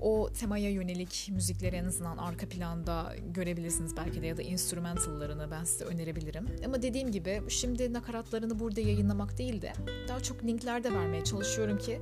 o 0.00 0.30
temaya 0.40 0.70
yönelik 0.70 1.28
müzikleri 1.32 1.76
en 1.76 1.84
azından 1.84 2.16
arka 2.16 2.48
planda 2.48 3.14
görebilirsiniz 3.34 3.96
belki 3.96 4.22
de 4.22 4.26
ya 4.26 4.36
da 4.36 4.42
instrumentallarını 4.42 5.50
ben 5.50 5.64
size 5.64 5.84
önerebilirim. 5.84 6.46
Ama 6.66 6.82
dediğim 6.82 7.12
gibi 7.12 7.42
şimdi 7.48 7.92
nakaratlarını 7.92 8.58
burada 8.60 8.80
yayınlamak 8.80 9.38
değil 9.38 9.62
de 9.62 9.72
daha 10.08 10.20
çok 10.20 10.44
linklerde 10.44 10.92
vermeye 10.92 11.24
çalışıyorum 11.24 11.78
ki 11.78 12.00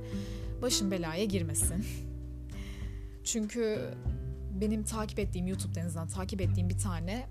başım 0.61 0.91
belaya 0.91 1.25
girmesin. 1.25 1.85
Çünkü 3.23 3.93
benim 4.61 4.83
takip 4.83 5.19
ettiğim 5.19 5.47
YouTube'da 5.47 5.79
en 5.79 5.85
azından 5.85 6.07
takip 6.07 6.41
ettiğim 6.41 6.69
bir 6.69 6.77
tane 6.77 7.27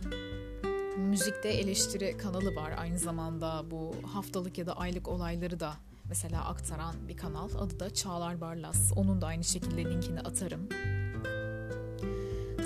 müzikte 0.96 1.48
eleştiri 1.48 2.16
kanalı 2.16 2.57
var. 2.57 2.74
Aynı 2.78 2.98
zamanda 2.98 3.70
bu 3.70 3.94
haftalık 4.12 4.59
ya 4.59 4.66
da 4.66 4.76
aylık 4.76 5.09
olayları 5.09 5.61
da 5.61 5.74
mesela 6.09 6.44
aktaran 6.44 6.94
bir 7.09 7.16
kanal. 7.16 7.48
Adı 7.59 7.81
da 7.81 7.94
Çağlar 7.94 8.40
Barlas. 8.40 8.92
Onun 8.96 9.20
da 9.20 9.26
aynı 9.26 9.44
şekilde 9.44 9.85
linkini 9.85 10.20
atarım. 10.20 10.68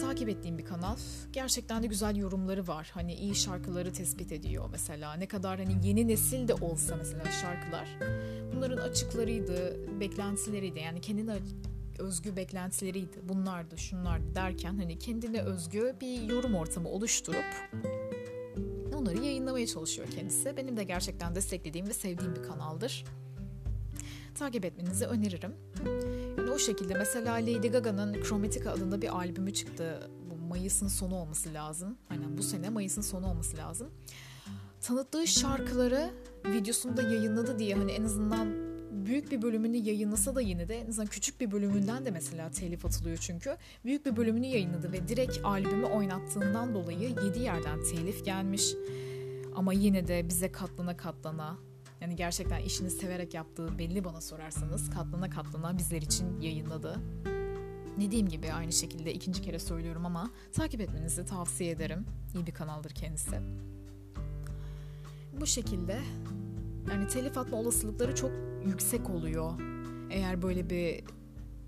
Takip 0.00 0.28
ettiğim 0.28 0.58
bir 0.58 0.64
kanal. 0.64 0.96
Gerçekten 1.32 1.82
de 1.82 1.86
güzel 1.86 2.16
yorumları 2.16 2.66
var. 2.66 2.90
Hani 2.94 3.14
iyi 3.14 3.34
şarkıları 3.34 3.92
tespit 3.92 4.32
ediyor 4.32 4.68
mesela. 4.72 5.14
Ne 5.14 5.28
kadar 5.28 5.58
hani 5.58 5.86
yeni 5.86 6.08
nesil 6.08 6.48
de 6.48 6.54
olsa 6.54 6.96
mesela 6.96 7.30
şarkılar. 7.30 7.88
Bunların 8.54 8.76
açıklarıydı, 8.76 9.76
beklentileriydi. 10.00 10.78
Yani 10.78 11.00
kendine 11.00 11.36
özgü 11.98 12.36
beklentileriydi. 12.36 13.28
Bunlardı, 13.28 13.78
şunlardı 13.78 14.34
derken 14.34 14.76
hani 14.76 14.98
kendine 14.98 15.40
özgü 15.40 15.96
bir 16.00 16.22
yorum 16.22 16.54
ortamı 16.54 16.88
oluşturup 16.88 17.44
bunları 18.92 19.24
yayınlamaya 19.24 19.66
çalışıyor 19.66 20.08
kendisi. 20.10 20.56
Benim 20.56 20.76
de 20.76 20.84
gerçekten 20.84 21.34
desteklediğim 21.34 21.88
ve 21.88 21.92
sevdiğim 21.92 22.36
bir 22.36 22.42
kanaldır. 22.42 23.04
Takip 24.34 24.64
etmenizi 24.64 25.06
öneririm. 25.06 25.54
Yani 26.38 26.50
o 26.50 26.58
şekilde 26.58 26.94
mesela 26.94 27.34
Lady 27.34 27.68
Gaga'nın 27.68 28.22
Chromatica 28.22 28.70
adında 28.70 29.02
bir 29.02 29.16
albümü 29.16 29.54
çıktı. 29.54 30.10
Bu 30.30 30.36
Mayıs'ın 30.36 30.88
sonu 30.88 31.14
olması 31.14 31.54
lazım. 31.54 31.98
Aynen 32.10 32.38
bu 32.38 32.42
sene 32.42 32.70
Mayıs'ın 32.70 33.02
sonu 33.02 33.26
olması 33.26 33.56
lazım. 33.56 33.90
Tanıttığı 34.80 35.26
şarkıları 35.26 36.10
videosunda 36.44 37.02
yayınladı 37.02 37.58
diye 37.58 37.74
hani 37.74 37.92
en 37.92 38.04
azından 38.04 38.65
büyük 39.06 39.30
bir 39.30 39.42
bölümünü 39.42 39.76
yayınlasa 39.76 40.34
da 40.34 40.40
yine 40.40 40.68
de 40.68 40.80
en 40.80 40.86
azından 40.86 41.06
küçük 41.06 41.40
bir 41.40 41.50
bölümünden 41.50 42.06
de 42.06 42.10
mesela 42.10 42.50
telif 42.50 42.86
atılıyor 42.86 43.16
çünkü. 43.16 43.56
Büyük 43.84 44.06
bir 44.06 44.16
bölümünü 44.16 44.46
yayınladı 44.46 44.92
ve 44.92 45.08
direkt 45.08 45.38
albümü 45.44 45.86
oynattığından 45.86 46.74
dolayı 46.74 47.08
7 47.24 47.38
yerden 47.38 47.82
telif 47.82 48.24
gelmiş. 48.24 48.74
Ama 49.54 49.72
yine 49.72 50.08
de 50.08 50.28
bize 50.28 50.52
katlana 50.52 50.96
katlana 50.96 51.58
yani 52.00 52.16
gerçekten 52.16 52.60
işini 52.60 52.90
severek 52.90 53.34
yaptığı 53.34 53.78
belli 53.78 54.04
bana 54.04 54.20
sorarsanız 54.20 54.90
katlana 54.90 55.30
katlana 55.30 55.78
bizler 55.78 56.02
için 56.02 56.40
yayınladı. 56.40 57.00
Dediğim 58.00 58.28
gibi 58.28 58.52
aynı 58.52 58.72
şekilde 58.72 59.14
ikinci 59.14 59.42
kere 59.42 59.58
söylüyorum 59.58 60.06
ama 60.06 60.30
takip 60.52 60.80
etmenizi 60.80 61.24
tavsiye 61.24 61.70
ederim. 61.70 62.06
İyi 62.34 62.46
bir 62.46 62.52
kanaldır 62.52 62.90
kendisi. 62.90 63.40
Bu 65.40 65.46
şekilde 65.46 66.00
yani 66.90 67.08
telif 67.08 67.38
atma 67.38 67.56
olasılıkları 67.58 68.14
çok 68.14 68.30
yüksek 68.66 69.10
oluyor. 69.10 69.52
Eğer 70.10 70.42
böyle 70.42 70.70
bir 70.70 71.04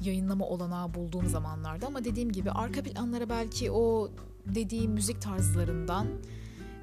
yayınlama 0.01 0.47
olanağı 0.47 0.95
bulduğum 0.95 1.27
zamanlarda 1.27 1.87
ama 1.87 2.05
dediğim 2.05 2.33
gibi 2.33 2.51
arka 2.51 2.83
planlara 2.83 3.29
belki 3.29 3.71
o 3.71 4.11
dediğim 4.47 4.93
müzik 4.93 5.23
tarzlarından 5.23 6.07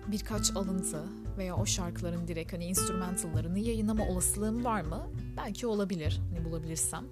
birkaç 0.08 0.56
alıntı 0.56 1.04
veya 1.38 1.56
o 1.56 1.66
şarkıların 1.66 2.28
direkt 2.28 2.54
hani 2.54 2.66
instrumentallarını 2.66 3.60
yayınlama 3.60 4.08
olasılığım 4.08 4.66
var 4.66 4.82
mı? 4.82 5.08
Belki 5.38 5.68
olabilir 5.68 6.22
hani 6.30 6.46
bulabilirsem. 6.46 7.06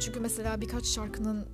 Çünkü 0.00 0.20
mesela 0.20 0.60
birkaç 0.60 0.86
şarkının 0.86 1.46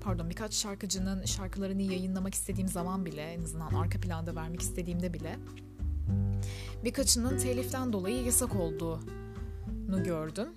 pardon 0.00 0.30
birkaç 0.30 0.54
şarkıcının 0.54 1.24
şarkılarını 1.24 1.82
yayınlamak 1.82 2.34
istediğim 2.34 2.68
zaman 2.68 3.04
bile 3.06 3.22
en 3.22 3.42
azından 3.42 3.74
arka 3.74 4.00
planda 4.00 4.36
vermek 4.36 4.62
istediğimde 4.62 5.14
bile 5.14 5.38
birkaçının 6.84 7.38
teliften 7.38 7.92
dolayı 7.92 8.24
yasak 8.24 8.56
olduğunu 8.56 10.02
gördüm. 10.04 10.48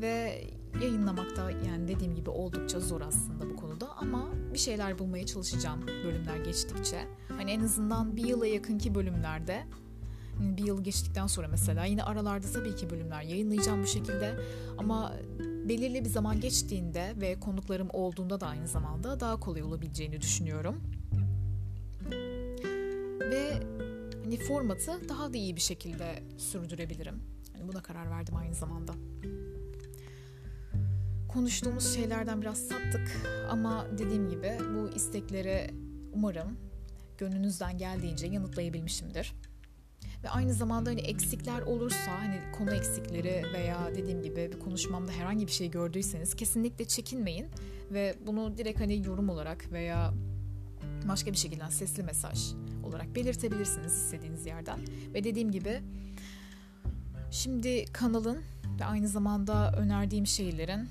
Ve 0.00 0.44
yayınlamakta 0.82 1.50
yani 1.50 1.88
dediğim 1.88 2.14
gibi 2.14 2.30
oldukça 2.30 2.80
zor 2.80 3.00
aslında 3.00 3.50
bu 3.50 3.56
konuda 3.56 3.96
ama 3.96 4.28
bir 4.52 4.58
şeyler 4.58 4.98
bulmaya 4.98 5.26
çalışacağım 5.26 5.86
bölümler 5.86 6.36
geçtikçe. 6.36 7.06
Hani 7.28 7.50
en 7.50 7.60
azından 7.60 8.16
bir 8.16 8.26
yıla 8.26 8.46
yakınki 8.46 8.94
bölümlerde 8.94 9.64
hani 10.38 10.56
bir 10.56 10.64
yıl 10.66 10.84
geçtikten 10.84 11.26
sonra 11.26 11.48
mesela 11.48 11.84
yine 11.84 12.02
aralarda 12.02 12.46
tabii 12.52 12.76
ki 12.76 12.90
bölümler 12.90 13.22
yayınlayacağım 13.22 13.82
bu 13.82 13.86
şekilde 13.86 14.36
ama 14.78 15.12
belirli 15.68 16.04
bir 16.04 16.10
zaman 16.10 16.40
geçtiğinde 16.40 17.12
ve 17.20 17.40
konuklarım 17.40 17.88
olduğunda 17.92 18.40
da 18.40 18.46
aynı 18.46 18.68
zamanda 18.68 19.20
daha 19.20 19.40
kolay 19.40 19.62
olabileceğini 19.62 20.20
düşünüyorum. 20.20 20.80
Ve 23.20 23.62
hani 24.32 24.44
formatı 24.44 25.08
daha 25.08 25.32
da 25.32 25.36
iyi 25.36 25.56
bir 25.56 25.60
şekilde 25.60 26.22
sürdürebilirim. 26.38 27.22
Yani 27.54 27.68
buna 27.68 27.82
karar 27.82 28.10
verdim 28.10 28.36
aynı 28.36 28.54
zamanda. 28.54 28.94
Konuştuğumuz 31.28 31.94
şeylerden 31.94 32.42
biraz 32.42 32.58
saptık 32.58 33.22
ama 33.50 33.86
dediğim 33.98 34.28
gibi 34.28 34.58
bu 34.74 34.88
istekleri 34.96 35.70
umarım 36.12 36.56
gönlünüzden 37.18 37.78
geldiğince 37.78 38.26
yanıtlayabilmişimdir. 38.26 39.34
Ve 40.24 40.30
aynı 40.30 40.54
zamanda 40.54 40.90
hani 40.90 41.00
eksikler 41.00 41.62
olursa 41.62 42.20
hani 42.20 42.40
konu 42.58 42.74
eksikleri 42.74 43.42
veya 43.54 43.90
dediğim 43.94 44.22
gibi 44.22 44.50
bir 44.52 44.58
konuşmamda 44.58 45.12
herhangi 45.12 45.46
bir 45.46 45.52
şey 45.52 45.70
gördüyseniz 45.70 46.36
kesinlikle 46.36 46.84
çekinmeyin 46.84 47.46
ve 47.90 48.14
bunu 48.26 48.58
direkt 48.58 48.80
hani 48.80 49.06
yorum 49.06 49.28
olarak 49.28 49.72
veya 49.72 50.14
başka 51.08 51.32
bir 51.32 51.36
şekilde 51.36 51.70
sesli 51.70 52.02
mesaj 52.02 52.54
olarak 52.84 53.16
belirtebilirsiniz 53.16 53.92
istediğiniz 53.92 54.46
yerden. 54.46 54.78
Ve 55.14 55.24
dediğim 55.24 55.50
gibi 55.50 55.82
şimdi 57.30 57.84
kanalın 57.92 58.38
ve 58.80 58.84
aynı 58.84 59.08
zamanda 59.08 59.72
önerdiğim 59.72 60.26
şeylerin 60.26 60.88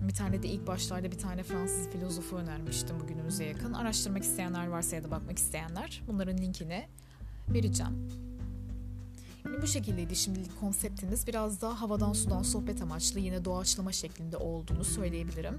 bir 0.00 0.14
tane 0.14 0.42
de 0.42 0.48
ilk 0.48 0.66
başlarda 0.66 1.12
bir 1.12 1.18
tane 1.18 1.42
Fransız 1.42 1.88
filozofu 1.88 2.36
önermiştim 2.36 3.00
bugünümüze 3.00 3.44
yakın. 3.44 3.72
Araştırmak 3.72 4.22
isteyenler 4.22 4.66
varsa 4.66 4.96
ya 4.96 5.04
da 5.04 5.10
bakmak 5.10 5.38
isteyenler 5.38 6.02
bunların 6.06 6.38
linkini 6.38 6.88
vereceğim. 7.48 8.08
Yani 9.44 9.62
bu 9.62 9.66
şekildeydi 9.66 10.16
şimdilik 10.16 10.60
konseptimiz. 10.60 11.26
Biraz 11.26 11.62
daha 11.62 11.80
havadan 11.80 12.12
sudan 12.12 12.42
sohbet 12.42 12.82
amaçlı 12.82 13.20
yine 13.20 13.44
doğaçlama 13.44 13.92
şeklinde 13.92 14.36
olduğunu 14.36 14.84
söyleyebilirim. 14.84 15.54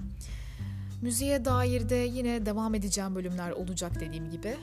Müziğe 1.01 1.45
dair 1.45 1.89
de 1.89 1.95
yine 1.95 2.45
devam 2.45 2.75
edeceğim 2.75 3.15
bölümler 3.15 3.51
olacak 3.51 3.99
dediğim 3.99 4.29
gibi. 4.29 4.57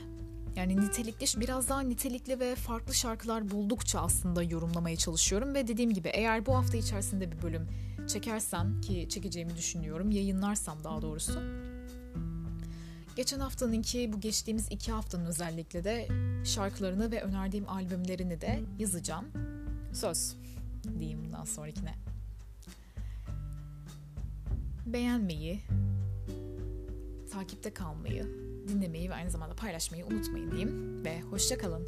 Yani 0.55 0.81
nitelikli, 0.81 1.41
biraz 1.41 1.69
daha 1.69 1.81
nitelikli 1.81 2.39
ve 2.39 2.55
farklı 2.55 2.93
şarkılar 2.93 3.51
buldukça 3.51 3.99
aslında 3.99 4.43
yorumlamaya 4.43 4.95
çalışıyorum. 4.95 5.53
Ve 5.53 5.67
dediğim 5.67 5.93
gibi 5.93 6.07
eğer 6.07 6.45
bu 6.45 6.55
hafta 6.55 6.77
içerisinde 6.77 7.31
bir 7.31 7.41
bölüm 7.41 7.67
çekersem 8.07 8.81
ki 8.81 9.07
çekeceğimi 9.09 9.55
düşünüyorum, 9.55 10.11
yayınlarsam 10.11 10.83
daha 10.83 11.01
doğrusu. 11.01 11.41
Geçen 13.15 13.39
haftanınki 13.39 14.13
bu 14.13 14.19
geçtiğimiz 14.19 14.67
iki 14.71 14.91
haftanın 14.91 15.25
özellikle 15.25 15.83
de 15.83 16.07
şarkılarını 16.45 17.11
ve 17.11 17.21
önerdiğim 17.21 17.69
albümlerini 17.69 18.41
de 18.41 18.59
yazacağım. 18.79 19.25
Söz 19.93 20.35
diyeyim 20.99 21.25
bundan 21.25 21.43
sonrakine. 21.43 21.93
Beğenmeyi, 24.85 25.59
takipte 27.27 27.73
kalmayı, 27.73 28.23
dinlemeyi 28.67 29.09
ve 29.09 29.13
aynı 29.13 29.31
zamanda 29.31 29.55
paylaşmayı 29.55 30.05
unutmayın 30.05 30.51
diyeyim 30.51 31.03
ve 31.05 31.21
hoşça 31.21 31.57
kalın. 31.57 31.87